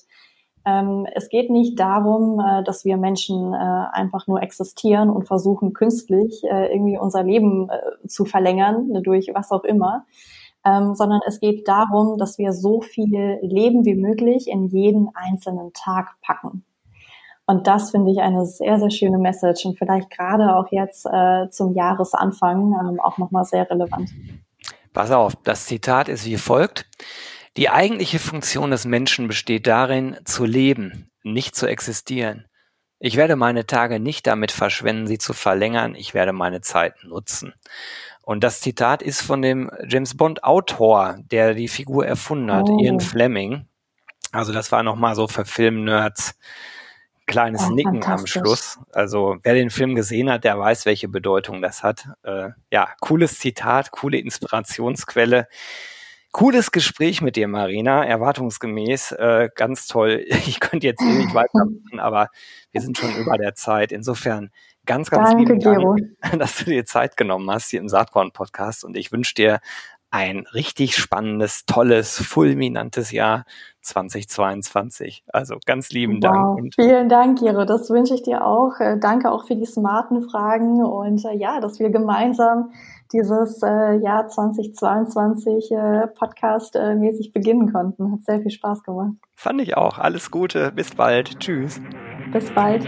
ähm, 0.66 1.06
es 1.14 1.30
geht 1.30 1.50
nicht 1.50 1.80
darum, 1.80 2.40
äh, 2.40 2.64
dass 2.64 2.84
wir 2.84 2.98
Menschen 2.98 3.54
äh, 3.54 3.58
einfach 3.58 4.28
nur 4.28 4.42
existieren 4.42 5.10
und 5.10 5.26
versuchen 5.26 5.74
künstlich 5.74 6.44
äh, 6.44 6.74
irgendwie 6.74 6.98
unser 6.98 7.24
Leben 7.24 7.70
äh, 7.70 8.08
zu 8.08 8.26
verlängern, 8.26 8.90
durch 9.04 9.30
was 9.34 9.52
auch 9.52 9.64
immer, 9.64 10.06
ähm, 10.66 10.96
sondern 10.96 11.20
es 11.28 11.40
geht 11.40 11.68
darum, 11.68 12.18
dass 12.18 12.38
wir 12.38 12.54
so 12.54 12.82
viel 12.82 13.40
Leben 13.42 13.86
wie 13.86 13.96
möglich 13.96 14.48
in 14.48 14.68
jeden 14.68 15.10
einzelnen 15.14 15.74
Tag 15.74 16.16
packen. 16.22 16.64
Und 17.46 17.68
das 17.68 17.92
finde 17.92 18.12
ich 18.12 18.20
eine 18.20 18.46
sehr, 18.46 18.80
sehr 18.80 18.90
schöne 18.90 19.18
Message 19.18 19.66
und 19.66 19.78
vielleicht 19.78 20.10
gerade 20.10 20.56
auch 20.56 20.68
jetzt 20.72 21.06
äh, 21.06 21.50
zum 21.50 21.74
Jahresanfang 21.74 22.74
ähm, 22.80 23.00
auch 23.02 23.18
nochmal 23.18 23.44
sehr 23.44 23.70
relevant. 23.70 24.10
Pass 24.94 25.12
auf, 25.12 25.36
das 25.44 25.66
Zitat 25.66 26.08
ist 26.08 26.26
wie 26.26 26.38
folgt. 26.38 26.86
Die 27.58 27.70
eigentliche 27.70 28.20
Funktion 28.20 28.72
des 28.72 28.86
Menschen 28.86 29.28
besteht 29.28 29.68
darin, 29.68 30.18
zu 30.24 30.46
leben, 30.46 31.12
nicht 31.24 31.56
zu 31.56 31.68
existieren. 31.68 32.46
Ich 33.00 33.18
werde 33.18 33.36
meine 33.36 33.66
Tage 33.66 34.00
nicht 34.00 34.26
damit 34.28 34.52
verschwenden, 34.54 35.08
sie 35.08 35.18
zu 35.18 35.34
verlängern, 35.34 35.94
ich 35.94 36.14
werde 36.14 36.32
meine 36.32 36.62
Zeit 36.62 36.96
nutzen. 37.04 37.54
Und 38.24 38.44
das 38.44 38.62
Zitat 38.62 39.04
ist 39.04 39.22
von 39.22 39.42
dem 39.42 39.70
James 39.88 40.16
Bond 40.16 40.44
Autor, 40.44 41.18
der 41.30 41.54
die 41.54 41.68
Figur 41.68 42.08
erfunden 42.08 42.52
hat, 42.52 42.70
oh. 42.70 42.80
Ian 42.80 43.02
Fleming. 43.02 43.68
Also 44.32 44.54
das 44.54 44.72
war 44.72 44.82
nochmal 44.82 45.16
so 45.16 45.28
für 45.28 45.46
Film-Nerds 45.46 46.36
kleines 47.28 47.68
oh, 47.70 47.74
Nicken 47.74 48.04
am 48.06 48.26
Schluss. 48.26 48.80
Also 48.92 49.38
wer 49.44 49.54
den 49.54 49.70
Film 49.70 49.96
gesehen 49.96 50.30
hat, 50.32 50.46
der 50.46 50.58
weiß, 50.58 50.86
welche 50.86 51.10
Bedeutung 51.10 51.62
das 51.62 51.84
hat. 51.84 52.08
Äh, 52.24 52.50
ja, 52.72 52.90
cooles 53.02 53.40
Zitat, 53.40 53.92
coole 53.92 54.18
Inspirationsquelle. 54.18 55.48
Cooles 56.32 56.72
Gespräch 56.72 57.22
mit 57.22 57.36
dir, 57.36 57.48
Marina, 57.48 58.06
erwartungsgemäß. 58.06 59.12
Äh, 59.14 59.50
ganz 59.54 59.88
toll. 59.88 60.26
Ich 60.48 60.60
könnte 60.60 60.88
jetzt 60.88 61.02
eh 61.02 61.06
nicht 61.06 61.34
weitermachen, 61.34 62.00
aber 62.00 62.30
wir 62.72 62.82
sind 62.82 62.98
schon 62.98 63.16
über 63.16 63.38
der 63.38 63.54
Zeit. 63.54 63.92
Insofern 63.92 64.50
Ganz, 64.86 65.10
ganz 65.10 65.30
Danke, 65.30 65.54
lieben 65.54 65.60
Dank, 65.60 65.78
Gero. 65.78 65.96
dass 66.38 66.58
du 66.58 66.66
dir 66.66 66.86
Zeit 66.86 67.16
genommen 67.18 67.50
hast 67.50 67.70
hier 67.70 67.80
im 67.80 67.90
Saatkorn-Podcast 67.90 68.84
und 68.84 68.98
ich 68.98 69.12
wünsche 69.12 69.34
dir 69.34 69.60
ein 70.14 70.46
richtig 70.54 70.96
spannendes, 70.96 71.66
tolles, 71.66 72.22
fulminantes 72.22 73.12
Jahr 73.12 73.46
2022. 73.82 75.24
Also 75.34 75.56
ganz 75.66 75.90
lieben 75.90 76.22
wow. 76.22 76.56
Dank. 76.56 76.76
Vielen 76.76 77.10
Dank, 77.10 77.40
Gero. 77.40 77.66
Das 77.66 77.90
wünsche 77.90 78.14
ich 78.14 78.22
dir 78.22 78.46
auch. 78.46 78.80
Äh, 78.80 79.00
danke 79.00 79.32
auch 79.32 79.48
für 79.48 79.56
die 79.56 79.66
smarten 79.66 80.22
Fragen 80.22 80.84
und 80.84 81.26
äh, 81.26 81.36
ja, 81.36 81.60
dass 81.60 81.80
wir 81.80 81.90
gemeinsam 81.90 82.72
dieses 83.12 83.64
äh, 83.64 83.96
Jahr 83.96 84.28
2022 84.28 85.72
äh, 85.72 86.08
Podcast-mäßig 86.08 87.32
beginnen 87.34 87.74
konnten. 87.74 88.12
Hat 88.12 88.24
sehr 88.24 88.40
viel 88.42 88.52
Spaß 88.52 88.84
gemacht. 88.84 89.14
Fand 89.36 89.62
ich 89.62 89.78
auch. 89.78 89.98
Alles 89.98 90.30
Gute. 90.30 90.72
Bis 90.72 90.94
bald. 90.94 91.40
Tschüss. 91.40 91.82
Bis 92.32 92.52
bald. 92.52 92.88